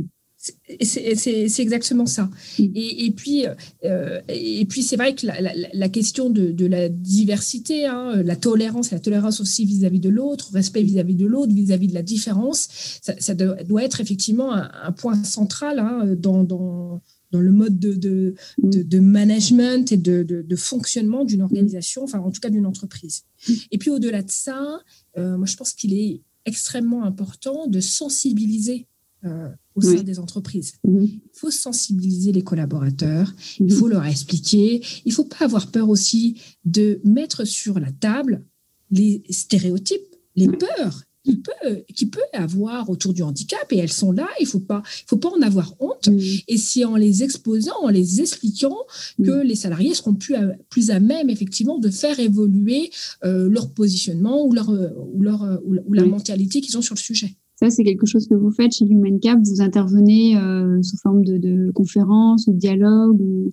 C'est 0.41 1.63
exactement 1.63 2.07
ça. 2.07 2.31
Mm. 2.59 2.65
Et, 2.75 3.11
puis, 3.15 3.45
euh, 3.85 4.21
et 4.29 4.65
puis 4.65 4.83
c'est 4.83 4.97
vrai 4.97 5.15
que 5.15 5.27
la, 5.27 5.89
question 5.89 6.31
de, 6.31 6.67
la 6.67 6.89
diversité, 6.89 7.87
hein, 7.87 8.23
la 8.23 8.37
tolérance, 8.37 8.91
la 8.91 9.01
tolérance 9.01 9.41
aussi 9.41 9.67
vis-à-vis 9.67 10.01
de 10.01 10.09
l'autre, 10.09 10.51
respect 10.53 10.83
vis-à-vis 10.83 11.15
de 11.15 11.27
l'autre, 11.27 11.53
vis-à-vis 11.53 11.89
de 11.89 11.95
la 11.95 12.03
différence, 12.03 12.69
ça, 13.03 13.35
doit, 13.35 13.85
être 13.85 14.01
effectivement 14.01 14.53
un, 14.53 14.93
point 14.93 15.23
central 15.25 15.79
hein, 15.79 16.15
dans, 16.19 16.43
dans, 16.43 17.01
dans, 17.33 17.41
le 17.41 17.53
mode 17.53 17.79
de, 17.79 17.95
de, 17.95 18.35
de, 18.59 18.99
mm. 18.99 19.05
management 19.05 19.93
et 19.93 19.99
de, 19.99 20.57
fonctionnement 20.57 21.25
d'une 21.25 21.43
organisation, 21.43 22.03
enfin 22.05 22.19
en 22.19 22.31
tout 22.31 22.41
cas 22.41 22.51
d'une 22.51 22.67
entreprise. 22.67 23.25
Mm. 23.47 23.53
Et 23.73 23.79
puis 23.79 23.91
au-delà 23.91 24.23
de 24.23 24.31
ça, 24.31 24.81
euh, 25.19 25.37
moi 25.37 25.47
je 25.47 25.57
pense 25.57 25.75
qu'il 25.75 25.93
est 25.93 26.23
extrêmement 26.47 27.05
important 27.05 27.67
de 27.67 27.81
sensibiliser 27.81 28.87
euh, 29.25 29.51
au 29.81 29.97
sein 29.97 30.03
des 30.03 30.19
entreprises. 30.19 30.75
Mhm. 30.87 31.05
Il 31.05 31.21
faut 31.33 31.51
sensibiliser 31.51 32.33
les 32.33 32.43
collaborateurs, 32.43 33.33
il 33.59 33.67
mhm. 33.67 33.73
faut 33.73 33.89
leur 33.89 34.05
expliquer, 34.05 34.83
il 35.05 35.09
ne 35.09 35.15
faut 35.15 35.25
pas 35.25 35.45
avoir 35.45 35.71
peur 35.71 35.89
aussi 35.89 36.41
de 36.65 37.01
mettre 37.05 37.45
sur 37.45 37.79
la 37.81 37.93
table 37.93 38.45
les 38.91 39.23
stéréotypes, 39.31 40.17
les 40.37 40.49
peurs 40.49 41.05
qui 41.25 41.37
peut, 41.37 41.85
qui 41.95 42.07
peut 42.07 42.21
avoir 42.33 42.89
autour 42.89 43.13
du 43.13 43.23
handicap 43.23 43.67
et 43.73 43.77
elles 43.77 43.93
sont 43.93 44.11
là, 44.11 44.29
il 44.41 44.45
ne 44.45 44.49
faut 44.49 44.61
pas, 44.61 44.83
faut 45.07 45.19
pas 45.19 45.29
en 45.29 45.43
avoir 45.43 45.75
honte. 45.81 46.09
Mhm. 46.09 46.21
Et 46.49 46.57
c'est 46.57 46.85
en 46.85 46.97
les 46.97 47.23
exposant, 47.23 47.75
en 47.83 47.89
les 47.89 48.21
expliquant 48.21 48.77
que 49.23 49.43
les 49.43 49.55
salariés 49.55 49.95
seront 49.95 50.15
plus 50.15 50.35
à, 50.35 50.47
plus 50.71 50.91
à 50.91 50.99
même 50.99 51.29
effectivement 51.31 51.79
de 51.79 51.91
faire 51.91 52.19
évoluer 52.21 52.91
euh, 53.25 53.49
leur 53.49 53.71
positionnement 53.71 54.45
ou 54.45 54.53
leur, 54.53 54.71
ou 54.71 55.23
leur, 55.23 55.61
ou 55.65 55.93
la 55.93 56.05
mentalité 56.05 56.61
qu'ils 56.61 56.79
ont 56.79 56.83
sur 56.83 56.95
le 56.95 57.01
sujet. 57.01 57.37
Ça, 57.61 57.69
c'est 57.69 57.85
quelque 57.85 58.07
chose 58.07 58.27
que 58.27 58.35
vous 58.35 58.51
faites 58.51 58.73
chez 58.73 58.87
Human 58.87 59.21
Cap. 59.21 59.39
Vous 59.45 59.61
intervenez 59.61 60.35
euh, 60.39 60.81
sous 60.83 60.97
forme 60.97 61.23
de, 61.23 61.37
de 61.37 61.71
conférences 61.73 62.47
ou 62.47 62.55
de 62.55 62.59
dialogue 62.59 63.21
ou, 63.21 63.53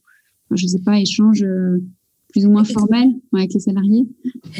je 0.51 0.63
ne 0.63 0.69
sais 0.69 0.79
pas, 0.79 0.97
échange 0.97 1.43
euh, 1.43 1.83
plus 2.37 2.45
ou 2.45 2.51
moins 2.51 2.63
formel 2.63 3.09
avec 3.33 3.53
les 3.53 3.59
salariés 3.59 4.05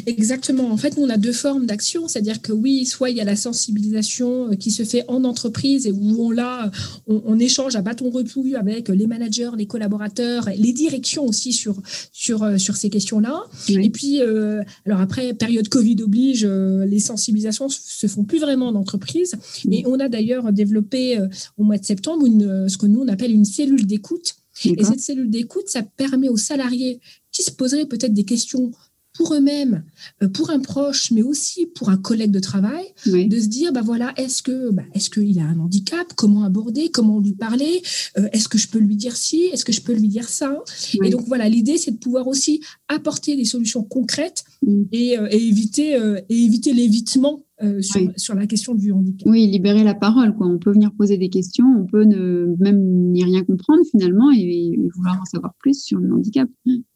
Exactement. 0.06 0.72
En 0.72 0.78
fait, 0.78 0.98
nous, 0.98 1.04
on 1.04 1.10
a 1.10 1.18
deux 1.18 1.34
formes 1.34 1.66
d'action. 1.66 2.08
C'est-à-dire 2.08 2.42
que 2.42 2.52
oui, 2.52 2.86
soit 2.86 3.10
il 3.10 3.18
y 3.18 3.22
a 3.22 3.24
la 3.24 3.36
sensibilisation 3.36 4.52
euh, 4.52 4.56
qui 4.56 4.72
se 4.72 4.84
fait 4.84 5.04
en 5.08 5.24
entreprise 5.24 5.86
et 5.86 5.92
où 5.92 6.16
on, 6.20 6.32
là, 6.32 6.72
on, 7.08 7.38
échange 7.38 7.76
à 7.76 7.82
bâton 7.82 8.10
repouille 8.10 8.56
avec 8.56 8.90
les 8.90 9.06
managers, 9.06 9.52
les 9.56 9.68
collaborateurs, 9.68 10.50
les 10.58 10.74
directions 10.74 11.26
aussi 11.26 11.54
sur, 11.54 11.80
sur, 12.12 12.44
euh, 12.44 12.58
sur 12.58 12.76
ces 12.76 12.90
questions-là. 12.90 13.44
Et 13.70 13.90
puis, 13.90 14.22
euh, 14.22 14.64
alors 14.86 15.02
après, 15.02 15.34
période 15.34 15.70
Covid 15.70 15.98
oblige, 16.02 16.46
les 16.46 17.00
sensibilisations 17.00 17.70
se 17.70 18.08
font 18.08 18.24
plus 18.24 18.40
vraiment 18.40 18.68
en 18.68 18.76
entreprise. 18.76 19.36
Et 19.72 19.84
on 19.86 20.00
a 20.00 20.10
d'ailleurs 20.10 20.52
développé 20.52 21.20
au 21.58 21.64
mois 21.64 21.78
de 21.78 21.86
septembre 21.86 22.26
une, 22.26 22.68
ce 22.68 22.78
que 22.78 22.88
nous, 22.88 23.02
on 23.02 23.08
appelle 23.08 23.32
une 23.32 23.46
cellule 23.46 23.86
d'écoute. 23.86 24.36
Et 24.66 24.84
cette 24.84 25.00
cellule 25.00 25.30
d'écoute, 25.30 25.68
ça 25.68 25.84
permet 25.84 26.30
aux 26.30 26.38
salariés 26.38 27.00
qui 27.38 27.44
se 27.44 27.52
poseraient 27.52 27.86
peut-être 27.86 28.16
des 28.16 28.26
questions 28.26 28.72
pour 29.14 29.34
eux-mêmes, 29.34 29.84
euh, 30.24 30.28
pour 30.28 30.50
un 30.50 30.60
proche, 30.60 31.12
mais 31.12 31.22
aussi 31.22 31.68
pour 31.68 31.90
un 31.90 31.98
collègue 31.98 32.32
de 32.32 32.40
travail, 32.40 32.86
de 33.06 33.40
se 33.40 33.48
dire, 33.48 33.72
bah 33.72 33.82
voilà, 33.84 34.14
est-ce 34.18 34.42
que, 34.44 34.72
bah, 34.72 34.84
est-ce 34.94 35.10
qu'il 35.10 35.40
a 35.40 35.44
un 35.44 35.60
handicap? 35.60 36.08
Comment 36.16 36.44
aborder? 36.44 36.90
Comment 36.90 37.20
lui 37.20 37.34
parler? 37.34 37.82
Euh, 38.18 38.28
Est-ce 38.32 38.48
que 38.48 38.58
je 38.58 38.68
peux 38.68 38.80
lui 38.80 38.96
dire 38.96 39.16
ci? 39.16 39.50
Est-ce 39.54 39.66
que 39.66 39.72
je 39.72 39.82
peux 39.82 39.94
lui 39.94 40.08
dire 40.08 40.30
ça? 40.30 40.64
Et 41.04 41.10
donc 41.10 41.26
voilà, 41.28 41.48
l'idée, 41.50 41.78
c'est 41.78 41.92
de 41.92 41.98
pouvoir 41.98 42.28
aussi 42.28 42.62
apporter 42.88 43.36
des 43.36 43.46
solutions 43.46 43.84
concrètes 43.84 44.44
mm. 44.62 44.84
et, 44.92 45.18
euh, 45.18 45.28
et, 45.32 45.48
éviter, 45.48 45.98
et 46.30 46.36
éviter 46.36 46.74
l'évitement 46.74 47.44
euh, 47.64 47.82
sur, 47.82 48.36
la 48.36 48.46
question 48.46 48.76
du 48.76 48.92
handicap. 48.92 49.28
Oui, 49.28 49.48
libérer 49.48 49.84
la 49.84 49.96
parole. 49.96 50.36
Quoi. 50.36 50.46
On 50.46 50.60
peut 50.60 50.72
venir 50.72 50.92
poser 50.96 51.18
des 51.18 51.30
questions, 51.30 51.66
on 51.66 51.88
peut 51.88 52.04
ne, 52.04 52.54
même 52.60 53.12
n'y 53.12 53.24
rien 53.24 53.44
comprendre 53.44 53.82
finalement 53.90 54.30
et, 54.32 54.78
vouloir 54.96 55.20
en 55.20 55.26
savoir 55.26 55.56
plus 55.58 55.82
sur 55.82 55.98
le 55.98 56.14
handicap. 56.14 56.48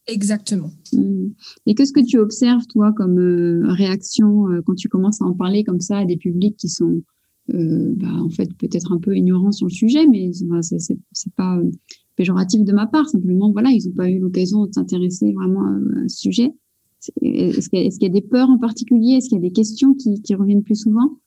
Exactement. 0.07 0.71
Mmh. 0.93 1.27
Et 1.67 1.75
qu'est-ce 1.75 1.93
que 1.93 2.05
tu 2.05 2.17
observes, 2.17 2.65
toi, 2.67 2.91
comme 2.95 3.19
euh, 3.19 3.71
réaction 3.73 4.49
euh, 4.49 4.61
quand 4.65 4.75
tu 4.75 4.89
commences 4.89 5.21
à 5.21 5.25
en 5.25 5.33
parler 5.33 5.63
comme 5.63 5.79
ça 5.79 5.99
à 5.99 6.05
des 6.05 6.17
publics 6.17 6.57
qui 6.57 6.69
sont 6.69 7.01
bah, 7.47 8.07
en 8.07 8.29
fait 8.29 8.47
peut-être 8.57 8.93
un 8.93 8.99
peu 8.99 9.13
ignorants 9.13 9.51
sur 9.51 9.67
le 9.67 9.73
sujet, 9.73 10.07
mais 10.07 10.31
c'est 10.31 11.33
pas 11.35 11.59
péjoratif 12.15 12.63
de 12.63 12.71
ma 12.71 12.87
part. 12.87 13.09
Simplement, 13.09 13.51
voilà, 13.51 13.71
ils 13.71 13.87
n'ont 13.87 13.95
pas 13.95 14.09
eu 14.09 14.19
l'occasion 14.19 14.65
de 14.67 14.71
s'intéresser 14.71 15.33
vraiment 15.33 15.65
à, 15.65 16.07
ce 16.07 16.17
sujet. 16.17 16.53
Est-ce 17.21 17.67
qu'il 17.67 18.03
y, 18.03 18.05
a 18.05 18.09
des 18.09 18.21
peurs 18.21 18.49
en 18.49 18.57
particulier? 18.57 19.15
Est-ce 19.15 19.27
qu'il 19.27 19.37
y 19.37 19.41
a 19.41 19.49
des 19.49 19.51
questions 19.51 19.95
qui 19.95 20.33
reviennent 20.33 20.63
plus 20.63 20.77
souvent? 20.77 21.19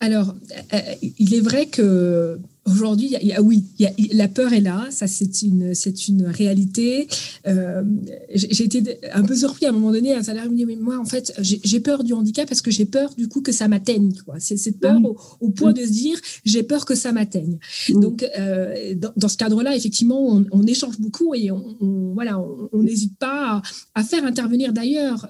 Alors, 0.00 0.34
euh, 0.74 0.78
il 1.18 1.34
est 1.34 1.40
vrai 1.40 1.66
que 1.66 2.38
aujourd'hui, 2.66 3.16
oui, 3.42 3.64
la 4.12 4.28
peur 4.28 4.52
est 4.52 4.60
là, 4.60 4.86
ça 4.90 5.06
c'est 5.06 5.42
une, 5.42 5.74
c'est 5.74 6.08
une 6.08 6.26
réalité. 6.26 7.08
Euh, 7.46 7.82
j'ai 8.34 8.64
été 8.64 8.98
un 9.12 9.22
peu 9.22 9.34
surpris 9.34 9.66
à 9.66 9.70
un 9.70 9.72
moment 9.72 9.92
donné, 9.92 10.14
un 10.14 10.22
salarié 10.22 10.50
me 10.50 10.56
dit, 10.56 10.66
mais 10.66 10.76
moi 10.76 10.98
en 10.98 11.04
fait, 11.04 11.32
j'ai 11.40 11.80
peur 11.80 12.04
du 12.04 12.12
handicap 12.12 12.48
parce 12.48 12.62
que 12.62 12.70
j'ai 12.70 12.84
peur 12.84 13.14
du 13.16 13.28
coup 13.28 13.40
que 13.40 13.52
ça 13.52 13.68
m'atteigne. 13.68 14.12
C'est 14.38 14.56
cette 14.56 14.80
peur 14.80 15.00
au, 15.40 15.50
point 15.50 15.72
de 15.72 15.82
se 15.82 15.90
dire, 15.90 16.18
j'ai 16.44 16.62
peur 16.62 16.84
que 16.84 16.94
ça 16.94 17.12
m'atteigne. 17.12 17.58
Donc, 17.90 18.24
euh, 18.38 18.94
dans, 19.16 19.28
ce 19.28 19.36
cadre-là, 19.36 19.74
effectivement, 19.76 20.44
on, 20.50 20.66
échange 20.66 20.98
beaucoup 20.98 21.32
et 21.34 21.52
on, 21.52 22.12
voilà, 22.14 22.40
on 22.72 22.82
n'hésite 22.82 23.16
pas 23.18 23.62
à, 23.94 24.04
faire 24.04 24.24
intervenir 24.24 24.72
d'ailleurs 24.72 25.28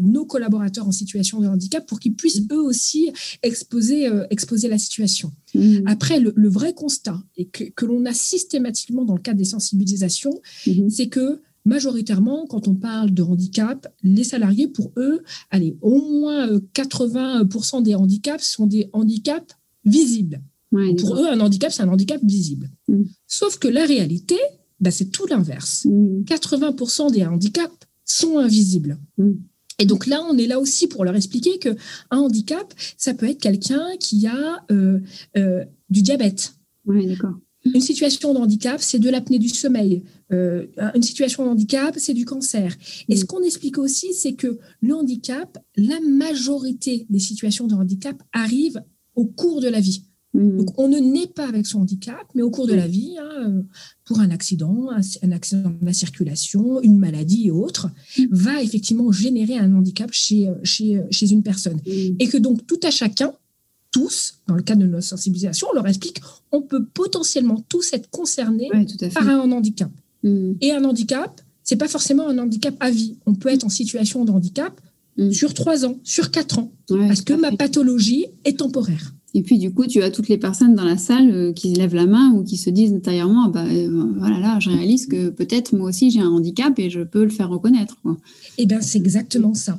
nos 0.00 0.24
collaborateurs 0.24 0.86
en 0.86 0.92
situation 0.92 1.40
de 1.40 1.46
handicap 1.46 1.86
pour 1.86 2.00
qu'ils 2.00 2.14
puissent 2.14 2.42
eux 2.50 2.60
aussi 2.60 3.10
exposer 3.42 4.08
euh, 4.08 4.26
exposer 4.30 4.68
la 4.68 4.78
situation. 4.78 5.32
Mmh. 5.54 5.86
Après, 5.86 6.20
le, 6.20 6.48
vrai 6.48 6.74
constat, 6.74 7.22
et 7.36 7.46
que, 7.46 7.84
l'on 7.84 8.04
a 8.04 8.12
systématiquement 8.12 9.04
dans 9.04 9.14
le 9.14 9.20
cadre 9.20 9.38
des 9.38 9.44
sensibilisations, 9.44 10.40
mmh. 10.66 10.88
c'est 10.90 11.08
que 11.08 11.40
majoritairement, 11.64 12.46
quand 12.46 12.68
on 12.68 12.74
parle 12.74 13.12
de 13.12 13.22
handicap, 13.22 13.92
les 14.02 14.24
salariés, 14.24 14.68
pour 14.68 14.92
eux, 14.96 15.22
allez, 15.50 15.76
au 15.82 16.00
moins 16.00 16.48
80% 16.74 17.78
euh, 17.78 17.80
des 17.82 17.94
handicaps 17.94 18.44
sont 18.44 18.66
des 18.66 18.88
handicaps 18.92 19.54
visibles. 19.84 20.42
pour 20.70 21.16
eux, 21.16 21.26
un 21.26 21.40
handicap, 21.40 21.72
c'est 21.72 21.82
un 21.82 21.88
handicap 21.88 22.20
visible. 22.22 22.70
Mmh. 22.88 23.02
Sauf 23.26 23.58
que 23.58 23.68
la 23.68 23.84
réalité, 23.84 24.36
bah, 24.80 24.90
c'est 24.90 25.10
tout 25.10 25.26
l'inverse. 25.26 25.86
80% 25.86 27.12
des 27.12 27.24
handicaps 27.24 27.74
sont 28.04 28.38
invisibles. 28.38 28.98
Et 29.78 29.86
donc 29.86 30.06
là, 30.06 30.24
on 30.28 30.36
est 30.36 30.46
là 30.46 30.58
aussi 30.58 30.88
pour 30.88 31.04
leur 31.04 31.14
expliquer 31.14 31.58
que 31.58 31.70
un 32.10 32.18
handicap, 32.18 32.72
ça 32.96 33.14
peut 33.14 33.28
être 33.28 33.40
quelqu'un 33.40 33.96
qui 34.00 34.26
a 34.26 34.64
euh, 34.70 34.98
euh, 35.36 35.64
du 35.88 36.02
diabète. 36.02 36.54
Oui, 36.86 37.06
d'accord. 37.06 37.34
Une 37.64 37.80
situation 37.80 38.32
de 38.34 38.38
handicap, 38.38 38.80
c'est 38.80 38.98
de 38.98 39.10
l'apnée 39.10 39.38
du 39.38 39.48
sommeil. 39.48 40.02
Euh, 40.32 40.66
une 40.94 41.02
situation 41.02 41.44
de 41.44 41.50
handicap, 41.50 41.94
c'est 41.98 42.14
du 42.14 42.24
cancer. 42.24 42.74
Et 43.08 43.16
ce 43.16 43.24
qu'on 43.24 43.42
explique 43.42 43.78
aussi, 43.78 44.14
c'est 44.14 44.34
que 44.34 44.58
le 44.80 44.94
handicap, 44.94 45.58
la 45.76 46.00
majorité 46.00 47.06
des 47.10 47.18
situations 47.18 47.66
de 47.66 47.74
handicap 47.74 48.22
arrivent 48.32 48.82
au 49.14 49.26
cours 49.26 49.60
de 49.60 49.68
la 49.68 49.80
vie. 49.80 50.07
Mm. 50.38 50.58
Donc, 50.58 50.78
on 50.78 50.88
ne 50.88 50.98
naît 50.98 51.26
pas 51.26 51.46
avec 51.46 51.66
son 51.66 51.80
handicap, 51.80 52.24
mais 52.34 52.42
au 52.42 52.50
cours 52.50 52.66
de 52.66 52.74
la 52.74 52.86
vie, 52.86 53.16
hein, 53.20 53.62
pour 54.04 54.20
un 54.20 54.30
accident, 54.30 54.88
un, 54.90 55.32
accident 55.32 55.70
de 55.70 55.84
la 55.84 55.92
circulation, 55.92 56.80
une 56.80 56.98
maladie 56.98 57.48
et 57.48 57.50
autres, 57.50 57.88
mm. 58.18 58.24
va 58.30 58.62
effectivement 58.62 59.10
générer 59.10 59.58
un 59.58 59.74
handicap 59.74 60.10
chez, 60.12 60.48
chez, 60.62 61.02
chez 61.10 61.30
une 61.32 61.42
personne. 61.42 61.78
Mm. 61.86 62.16
Et 62.18 62.28
que 62.28 62.38
donc, 62.38 62.66
tout 62.66 62.80
à 62.84 62.90
chacun, 62.90 63.32
tous, 63.90 64.34
dans 64.46 64.54
le 64.54 64.62
cadre 64.62 64.82
de 64.82 64.86
notre 64.86 65.06
sensibilisation, 65.06 65.68
on 65.72 65.74
leur 65.74 65.86
explique, 65.88 66.20
on 66.52 66.62
peut 66.62 66.84
potentiellement 66.84 67.64
tous 67.68 67.92
être 67.92 68.08
concernés 68.10 68.70
par 69.14 69.28
un 69.28 69.50
handicap. 69.50 69.90
Et 70.60 70.72
un 70.72 70.84
handicap, 70.84 71.40
c'est 71.62 71.76
pas 71.76 71.88
forcément 71.88 72.28
un 72.28 72.38
handicap 72.38 72.74
à 72.80 72.90
vie. 72.90 73.16
On 73.24 73.34
peut 73.34 73.50
être 73.50 73.64
en 73.64 73.68
situation 73.68 74.24
de 74.24 74.30
handicap 74.30 74.78
sur 75.32 75.54
trois 75.54 75.84
ans, 75.84 75.98
sur 76.04 76.30
quatre 76.30 76.58
ans, 76.58 76.70
parce 76.88 77.22
que 77.22 77.32
ma 77.32 77.52
pathologie 77.52 78.26
est 78.44 78.58
temporaire. 78.58 79.14
Et 79.34 79.42
puis, 79.42 79.58
du 79.58 79.72
coup, 79.72 79.86
tu 79.86 80.02
as 80.02 80.10
toutes 80.10 80.28
les 80.28 80.38
personnes 80.38 80.74
dans 80.74 80.84
la 80.84 80.96
salle 80.96 81.30
euh, 81.30 81.52
qui 81.52 81.74
lèvent 81.74 81.94
la 81.94 82.06
main 82.06 82.32
ou 82.32 82.44
qui 82.44 82.56
se 82.56 82.70
disent 82.70 82.94
intérieurement 82.94 83.44
ah 83.46 83.50
bah, 83.50 83.64
euh, 83.66 84.12
voilà, 84.16 84.38
là, 84.40 84.58
je 84.58 84.70
réalise 84.70 85.06
que 85.06 85.28
peut-être 85.28 85.74
moi 85.76 85.90
aussi 85.90 86.10
j'ai 86.10 86.20
un 86.20 86.30
handicap 86.30 86.78
et 86.78 86.88
je 86.88 87.00
peux 87.00 87.24
le 87.24 87.30
faire 87.30 87.50
reconnaître. 87.50 87.96
Quoi. 88.02 88.16
Eh 88.56 88.64
bien, 88.64 88.80
c'est 88.80 88.98
exactement 88.98 89.52
ça. 89.52 89.78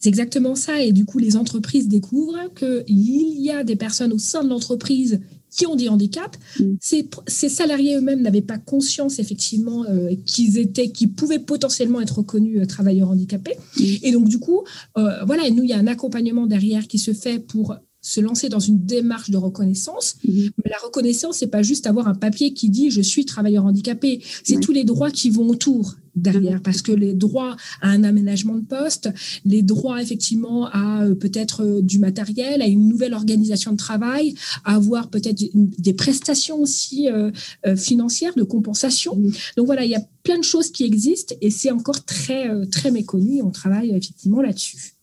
C'est 0.00 0.08
exactement 0.08 0.54
ça. 0.56 0.82
Et 0.82 0.92
du 0.92 1.04
coup, 1.04 1.18
les 1.18 1.36
entreprises 1.36 1.88
découvrent 1.88 2.52
qu'il 2.56 3.40
y 3.40 3.50
a 3.50 3.62
des 3.62 3.76
personnes 3.76 4.12
au 4.12 4.18
sein 4.18 4.42
de 4.42 4.48
l'entreprise 4.48 5.20
qui 5.50 5.66
ont 5.66 5.76
des 5.76 5.88
handicaps. 5.88 6.38
Mm. 6.58 6.64
Ces, 6.80 7.08
ces, 7.26 7.48
salariés 7.48 7.96
eux-mêmes 7.96 8.20
n'avaient 8.20 8.42
pas 8.42 8.58
conscience 8.58 9.18
effectivement 9.18 9.84
euh, 9.88 10.10
qu'ils 10.26 10.58
étaient, 10.58 10.90
qu'ils 10.90 11.12
pouvaient 11.12 11.38
potentiellement 11.38 12.00
être 12.00 12.18
reconnus 12.18 12.66
travailleurs 12.66 13.10
handicapés. 13.10 13.54
Mm. 13.76 13.82
Et 14.02 14.12
donc 14.12 14.28
du 14.28 14.38
coup, 14.38 14.64
voilà, 14.94 15.48
nous 15.50 15.62
il 15.62 15.70
y 15.70 15.72
a 15.72 15.78
un 15.78 15.86
accompagnement 15.86 16.46
derrière 16.46 16.86
qui 16.88 16.98
se 16.98 17.12
fait 17.12 17.38
pour 17.38 17.76
se 18.08 18.20
lancer 18.22 18.48
dans 18.48 18.58
une 18.58 18.86
démarche 18.86 19.28
de 19.28 19.36
reconnaissance. 19.36 20.16
Mhm. 20.26 20.50
Mais 20.64 20.70
la 20.70 20.78
reconnaissance, 20.82 21.36
c'est 21.38 21.48
pas 21.48 21.62
juste 21.62 21.86
avoir 21.86 22.08
un 22.08 22.14
papier 22.14 22.54
qui 22.54 22.70
dit 22.70 22.90
je 22.90 23.02
suis 23.02 23.26
travailleur 23.26 23.66
handicapé. 23.66 24.22
C'est 24.42 24.58
tous 24.60 24.72
les 24.72 24.84
droits 24.84 25.10
qui 25.10 25.28
vont 25.28 25.46
autour 25.50 25.96
derrière, 26.16 26.56
mhm. 26.56 26.62
parce 26.62 26.80
que 26.80 26.90
les 26.90 27.12
droits 27.12 27.54
à 27.82 27.90
un 27.90 28.04
aménagement 28.04 28.54
de 28.54 28.64
poste, 28.64 29.10
les 29.44 29.62
droits 29.62 30.00
effectivement 30.00 30.68
à 30.72 31.04
euh, 31.04 31.14
peut-être 31.14 31.62
euh, 31.62 31.82
du 31.82 31.98
matériel, 31.98 32.62
à 32.62 32.66
une 32.66 32.88
nouvelle 32.88 33.12
organisation 33.12 33.72
de 33.72 33.76
travail, 33.76 34.34
à 34.64 34.76
avoir 34.76 35.10
peut-être 35.10 35.44
des 35.54 35.92
prestations 35.92 36.60
aussi 36.62 37.10
euh, 37.10 37.30
financières 37.76 38.34
de 38.36 38.42
compensation. 38.42 39.16
Mhm. 39.16 39.32
Donc 39.58 39.66
voilà, 39.66 39.84
il 39.84 39.90
y 39.90 39.96
a 39.96 40.02
plein 40.22 40.38
de 40.38 40.44
choses 40.44 40.70
qui 40.70 40.84
existent 40.84 41.34
et 41.42 41.50
c'est 41.50 41.70
encore 41.70 42.02
très 42.06 42.48
très 42.70 42.90
méconnu. 42.90 43.42
on 43.42 43.50
travaille 43.50 43.90
effectivement 43.90 44.40
là-dessus. 44.40 44.94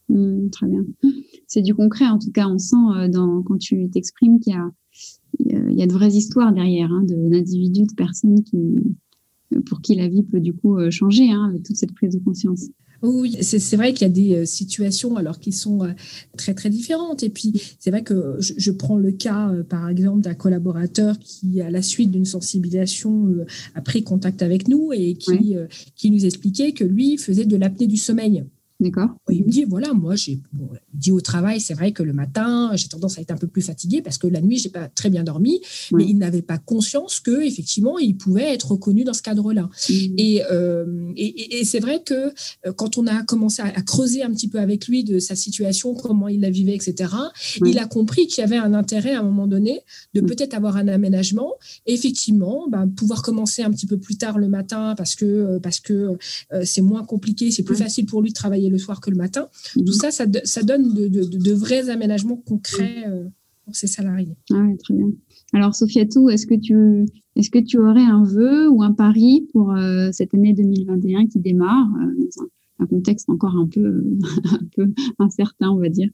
très 0.52 0.68
bien 0.68 0.84
c'est 1.48 1.62
du 1.62 1.76
concret. 1.76 2.06
En 2.06 2.20
tout 2.20 2.32
cas, 2.32 2.48
on 2.48 2.58
sent 2.58 2.76
euh, 2.96 3.08
dans, 3.08 3.42
quand 3.44 3.58
tu 3.58 3.90
t'exprimes 3.90 4.40
qu'il 4.40 4.54
y 4.54 4.58
a, 4.58 4.72
il 5.40 5.78
y 5.78 5.84
a 5.84 5.88
de 5.88 5.94
vraies 5.94 6.12
histoires 6.12 6.54
derrière, 6.54 6.92
hein, 6.92 7.04
d'individus, 7.04 7.84
de, 7.84 7.94
personnes 7.96 8.44
qui, 8.44 8.58
pour 9.66 9.82
qui 9.82 9.96
la 9.96 10.08
vie 10.08 10.24
peut 10.24 10.40
du 10.40 10.54
coup 10.54 10.78
euh, 10.78 10.90
changer 10.92 11.32
hein, 11.32 11.48
avec 11.50 11.64
toute 11.64 11.76
cette 11.76 11.94
prise 11.94 12.14
de 12.14 12.20
conscience. 12.20 12.68
Oui, 13.02 13.38
c'est 13.42 13.76
vrai 13.76 13.94
qu'il 13.94 14.08
y 14.08 14.10
a 14.10 14.14
des 14.14 14.36
euh, 14.36 14.46
situations 14.46 15.18
alors 15.18 15.40
qui 15.40 15.52
sont 15.52 15.82
très 16.38 16.54
très 16.54 16.70
différentes. 16.70 17.24
Et 17.24 17.30
puis 17.30 17.54
c'est 17.78 17.92
vrai 17.92 18.04
que 18.04 18.38
je, 18.40 18.72
prends 18.72 18.98
le 18.98 19.12
cas 19.12 19.52
par 19.70 19.90
exemple 19.90 20.22
d'un 20.22 20.34
collaborateur 20.34 21.20
qui, 21.20 21.62
à 21.62 21.70
la 21.70 21.82
suite 21.82 22.10
d'une 22.10 22.26
sensibilisation, 22.26 23.46
a 23.76 23.82
pris 23.82 24.04
contact 24.04 24.42
avec 24.42 24.70
nous 24.70 24.92
et 24.94 25.16
qui, 25.16 25.56
qui 25.96 26.10
nous 26.10 26.26
expliquait 26.26 26.72
que 26.72 26.86
lui 26.86 27.18
faisait 27.18 27.46
de 27.46 27.58
l'apnée 27.58 27.88
du 27.88 27.98
sommeil. 27.98 28.46
D'accord. 28.82 29.10
Il 29.30 29.46
me 29.46 29.50
dit 29.50 29.64
voilà, 29.64 29.94
moi, 29.94 30.16
j'ai 30.16 30.40
dit 30.94 31.14
au 31.14 31.22
travail, 31.22 31.62
c'est 31.62 31.74
vrai 31.74 31.94
que 31.94 32.04
le 32.04 32.12
matin, 32.12 32.72
j'ai 32.76 32.90
tendance 32.90 33.18
à 33.18 33.22
être 33.22 33.32
un 33.32 33.38
peu 33.38 33.48
plus 33.48 33.62
fatigué 33.62 34.02
parce 34.02 34.18
que 34.18 34.28
la 34.28 34.42
nuit, 34.42 34.58
j'ai 34.58 34.70
pas 34.70 34.90
très 34.90 35.10
bien 35.10 35.24
dormi, 35.24 35.62
mais 35.94 36.04
il 36.04 36.18
n'avait 36.18 36.42
pas 36.42 36.58
conscience 36.58 37.22
que 37.22 37.42
effectivement, 37.42 37.98
il 38.00 38.18
pouvait 38.18 38.54
être 38.54 38.72
reconnu 38.72 39.06
dans 39.06 39.14
ce 39.14 39.22
cadre-là. 39.22 39.70
Mmh. 39.90 39.94
Euh, 40.20 41.14
et, 41.16 41.60
et, 41.60 41.64
c'est 41.64 41.80
vrai 41.80 42.04
que 42.04 42.14
euh, 42.14 42.74
quand 42.76 42.98
on 42.98 43.08
a 43.08 43.24
commencé 43.24 43.62
à, 43.62 43.72
creuser 43.82 44.24
un 44.24 44.32
petit 44.32 44.50
peu 44.50 44.60
avec 44.60 44.88
lui 44.88 45.06
de 45.06 45.20
sa 45.20 45.36
situation, 45.36 45.94
comment 45.94 46.28
il 46.28 46.42
la 46.42 46.50
vivait, 46.50 46.76
etc., 46.76 47.14
il 47.66 47.80
a 47.80 47.86
compris 47.86 48.28
qu'il 48.28 48.42
y 48.42 48.44
avait 48.44 48.58
un 48.58 48.74
intérêt 48.74 49.14
à 49.14 49.20
un 49.20 49.24
moment 49.24 49.48
donné 49.48 49.82
de 50.14 50.20
mmh. 50.20 50.26
peut-être 50.26 50.54
avoir 50.54 50.76
un 50.76 50.90
aménagement 50.90 51.54
et 51.86 51.94
effectivement, 51.94 52.68
ben, 52.70 52.88
pouvoir 52.88 53.22
commencer 53.22 53.62
un 53.64 53.72
petit 53.72 53.86
peu 53.86 53.98
plus 53.98 54.18
tard 54.18 54.38
le 54.38 54.50
matin 54.50 54.96
parce 54.98 55.16
que 55.16 55.26
euh, 55.26 55.60
parce 55.60 55.80
que 55.80 56.18
c'est 56.64 56.82
moins 56.82 57.04
compliqué, 57.04 57.52
c'est 57.52 57.64
plus 57.64 57.76
facile 57.76 58.06
pour 58.06 58.22
lui 58.22 58.30
de 58.30 58.34
travailler 58.34 58.65
le 58.70 58.78
soir 58.78 59.02
que 59.02 59.10
le 59.10 59.16
matin. 59.16 59.48
Tout 59.74 59.82
mhm. 59.82 59.94
ça, 59.94 60.12
ça, 60.12 60.64
donne 60.64 60.94
de, 60.94 61.54
vrais 61.54 61.90
aménagements 61.90 62.38
concrets 62.38 63.06
euh, 63.08 63.26
pour 63.64 63.76
ces 63.76 63.88
salariés. 63.88 64.36
Ah 64.52 64.68
très 64.84 64.94
bien. 64.94 65.12
Alors, 65.54 65.76
Sophiatou, 65.76 66.30
est-ce 66.30 66.48
que 66.48 66.56
tu 66.56 67.06
est-ce 67.36 67.50
que 67.50 67.60
tu 67.60 67.78
aurais 67.78 68.04
un 68.04 68.24
vœu 68.24 68.70
ou 68.70 68.82
un 68.82 68.94
pari 68.94 69.48
pour 69.52 69.74
euh, 69.74 70.10
cette 70.12 70.34
année 70.34 70.54
2021 70.54 71.28
qui 71.28 71.40
démarre 71.40 71.90
euh, 72.02 72.16
dans 72.16 72.44
un, 72.84 72.86
contexte 72.88 73.30
encore 73.30 73.56
un 73.58 73.68
peu, 73.68 74.04
un 74.52 74.66
peu 74.76 74.92
incertain, 75.20 75.70
on 75.70 75.78
va 75.78 75.90
dire? 75.90 76.10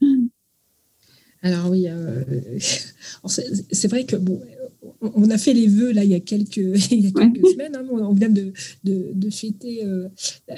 Alors 1.43 1.71
oui, 1.71 1.87
c'est 3.25 3.87
vrai 3.87 4.05
que 4.05 4.15
bon, 4.15 4.41
on 5.01 5.29
a 5.29 5.37
fait 5.37 5.53
les 5.53 5.67
vœux 5.67 5.91
là 5.91 6.03
il 6.03 6.09
y 6.09 6.15
a 6.15 6.19
quelques, 6.19 6.53
semaines. 6.77 7.75
Hein. 7.75 7.85
on 7.91 8.13
vient 8.13 8.29
de, 8.29 8.53
de, 8.83 9.29
fêter 9.29 9.83
euh, 9.85 10.07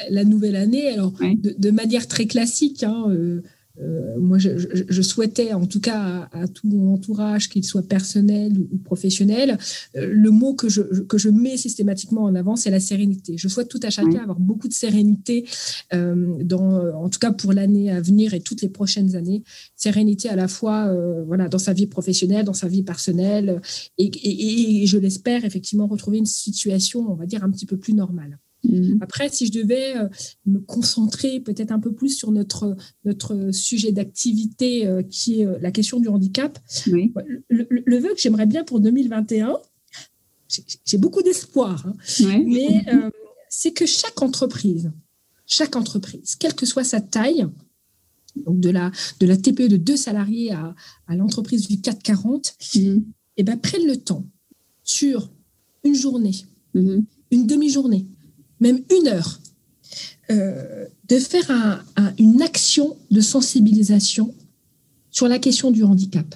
la 0.09 0.23
nouvelle 0.23 0.55
année. 0.55 0.89
Alors 0.89 1.13
de, 1.13 1.71
manière 1.71 2.07
très 2.07 2.25
classique, 2.25 2.83
hein, 2.83 3.05
euh, 3.09 3.41
euh, 3.81 4.19
moi, 4.19 4.37
je, 4.37 5.01
souhaitais, 5.01 5.53
en 5.53 5.65
tout 5.65 5.79
cas 5.79 6.29
à, 6.31 6.47
tout 6.47 6.67
mon 6.67 6.93
entourage, 6.93 7.49
qu'il 7.49 7.63
soit 7.63 7.81
personnel 7.81 8.53
ou, 8.71 8.77
professionnel, 8.77 9.57
euh, 9.95 10.07
le 10.11 10.29
mot 10.29 10.53
que 10.53 10.69
je, 10.69 10.81
que 10.81 11.17
je 11.17 11.29
mets 11.29 11.57
systématiquement 11.57 12.23
en 12.23 12.35
avant, 12.35 12.55
c'est 12.55 12.69
la 12.69 12.79
sérénité. 12.79 13.35
Je 13.37 13.47
souhaite 13.47 13.69
tout 13.69 13.79
à 13.81 13.89
chacun 13.89 14.21
avoir 14.21 14.39
beaucoup 14.39 14.67
de 14.67 14.73
sérénité, 14.73 15.45
euh, 15.93 16.35
dans, 16.43 16.93
en 16.93 17.09
tout 17.09 17.19
cas 17.19 17.31
pour 17.31 17.51
l'année 17.51 17.91
à 17.91 17.99
venir 17.99 18.35
et 18.35 18.41
toutes 18.41 18.61
les 18.61 18.69
prochaines 18.69 19.15
années. 19.15 19.43
Sérénité 19.75 20.29
à 20.29 20.35
la 20.35 20.47
fois 20.47 20.93
voilà, 21.25 21.49
dans 21.49 21.59
sa 21.59 21.73
vie 21.73 21.87
professionnelle, 21.87 22.45
dans 22.45 22.53
sa 22.53 22.67
vie 22.67 22.83
personnelle, 22.83 23.61
et, 23.97 24.11
et 24.83 24.85
je 24.85 24.97
l'espère 24.97 25.45
effectivement 25.45 25.87
retrouver 25.87 26.19
une 26.19 26.25
situation, 26.25 27.11
on 27.11 27.15
va 27.15 27.25
dire, 27.25 27.43
un 27.43 27.49
petit 27.49 27.65
peu 27.65 27.77
plus 27.77 27.93
normale. 27.93 28.37
Mm. 28.63 28.97
Après, 29.01 29.29
si 29.29 29.47
je 29.47 29.51
devais 29.51 29.97
euh, 29.97 30.07
me 30.45 30.59
concentrer 30.59 31.39
peut-être 31.39 31.71
un 31.71 31.79
peu 31.79 31.91
plus 31.91 32.09
sur 32.09 32.31
notre, 32.31 32.75
notre 33.05 33.51
sujet 33.51 33.91
d'activité 33.91 34.87
euh, 34.87 35.03
qui 35.03 35.41
est 35.41 35.45
euh, 35.45 35.57
la 35.61 35.71
question 35.71 35.99
du 35.99 36.07
handicap, 36.07 36.59
le, 36.87 37.97
vœu 37.97 38.13
que 38.13 38.19
j'aimerais 38.19 38.45
bien 38.45 38.63
pour 38.63 38.79
2021, 38.79 39.57
j'ai 40.85 40.97
beaucoup 40.97 41.23
d'espoir, 41.23 41.85
hein, 41.87 41.95
mais 42.45 42.85
c'est 43.49 43.71
que 43.71 43.85
chaque 43.85 44.21
entreprise, 44.21 44.91
chaque 45.47 45.75
entreprise, 45.75 46.35
quelle 46.35 46.53
que 46.53 46.65
soit 46.65 46.83
sa 46.83 47.01
taille, 47.01 47.47
donc 48.35 48.59
de 48.59 48.69
la, 48.69 48.91
de 49.19 49.25
la 49.25 49.37
TPE 49.37 49.67
de 49.67 49.77
deux 49.77 49.97
salariés 49.97 50.51
à, 50.51 50.75
à 51.07 51.15
l'entreprise 51.15 51.67
du 51.67 51.81
440, 51.81 52.55
mm. 52.75 52.97
eh 53.37 53.43
ben, 53.43 53.57
prenne 53.57 53.87
le 53.87 53.97
temps 53.97 54.25
sur 54.83 55.31
une 55.83 55.95
journée, 55.95 56.45
mm-hmm. 56.75 57.03
une 57.31 57.47
demi-journée, 57.47 58.07
même 58.63 58.81
une 58.97 59.07
heure, 59.09 59.39
euh, 60.31 60.85
de 61.09 61.19
faire 61.19 61.83
une 62.17 62.41
action 62.41 62.97
de 63.11 63.19
sensibilisation 63.19 64.33
sur 65.11 65.27
la 65.27 65.37
question 65.37 65.69
du 65.69 65.83
handicap 65.83 66.33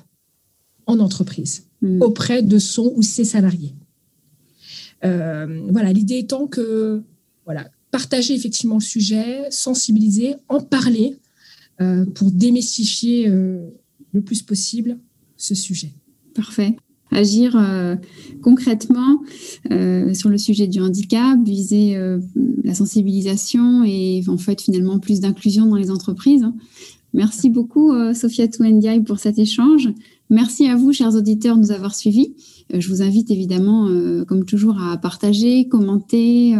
en 0.86 1.00
entreprise, 1.00 1.64
hmm. 1.82 2.02
auprès 2.02 2.44
de 2.44 2.60
son 2.60 2.92
ou 2.96 3.02
ses 3.02 3.24
salariés. 3.24 3.74
Euh, 5.06 5.68
voilà, 5.72 5.94
l'idée 5.94 6.18
étant 6.18 6.48
que 6.48 7.02
voilà, 7.46 7.70
partager 7.92 8.34
effectivement 8.36 8.76
le 8.76 8.82
sujet, 8.82 9.48
sensibiliser, 9.50 10.36
en 10.50 10.60
parler 10.60 11.18
euh, 11.80 12.06
pour 12.06 12.30
démystifier 12.32 13.30
le 13.30 14.22
plus 14.22 14.42
possible 14.42 14.98
ce 15.38 15.56
sujet. 15.56 15.94
Parfait 16.36 16.76
agir 17.12 17.56
euh, 17.56 17.96
concrètement 18.42 19.22
euh, 19.72 20.14
sur 20.14 20.30
le 20.30 20.38
sujet 20.38 20.68
du 20.68 20.82
handicap, 20.82 21.38
viser 21.44 21.96
euh, 21.96 22.20
la 22.64 22.74
sensibilisation 22.74 23.84
et 23.84 24.24
en 24.28 24.38
fait 24.38 24.62
finalement 24.62 25.00
plus 25.00 25.20
d'inclusion 25.20 25.66
dans 25.66 25.76
les 25.76 25.92
entreprises. 25.92 26.46
Merci 27.14 27.50
beaucoup 27.50 27.94
Sophia 28.14 28.48
Touendiaï 28.48 29.02
pour 29.02 29.18
cet 29.18 29.40
échange. 29.40 29.90
Merci 30.30 30.68
à 30.68 30.76
vous 30.76 30.92
chers 30.92 31.16
auditeurs 31.16 31.56
de 31.56 31.62
nous 31.62 31.72
avoir 31.72 31.96
suivis. 31.96 32.36
je 32.72 32.88
vous 32.90 33.02
invite 33.02 33.32
évidemment 33.32 33.88
comme 34.28 34.44
toujours 34.44 34.80
à 34.84 34.98
partager, 34.98 35.70
commenter, 35.70 36.54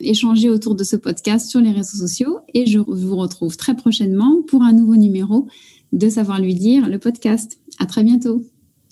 échanger 0.00 0.48
autour 0.48 0.76
de 0.76 0.84
ce 0.84 0.94
podcast 0.94 1.50
sur 1.50 1.60
les 1.60 1.72
réseaux 1.72 1.98
sociaux 1.98 2.38
et 2.54 2.66
je 2.66 2.78
vous 2.78 3.16
retrouve 3.16 3.56
très 3.56 3.74
prochainement 3.74 4.42
pour 4.46 4.62
un 4.62 4.72
nouveau 4.72 4.94
numéro 4.94 5.48
de 5.92 6.08
Savoir 6.08 6.40
lui 6.40 6.54
dire, 6.54 6.88
le 6.88 6.98
podcast. 6.98 7.58
À 7.78 7.86
très 7.86 8.04
bientôt. 8.04 8.42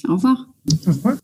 Au 0.08 0.14
revoir. 0.14 0.51
Au 0.70 0.74
revoir. 0.92 1.16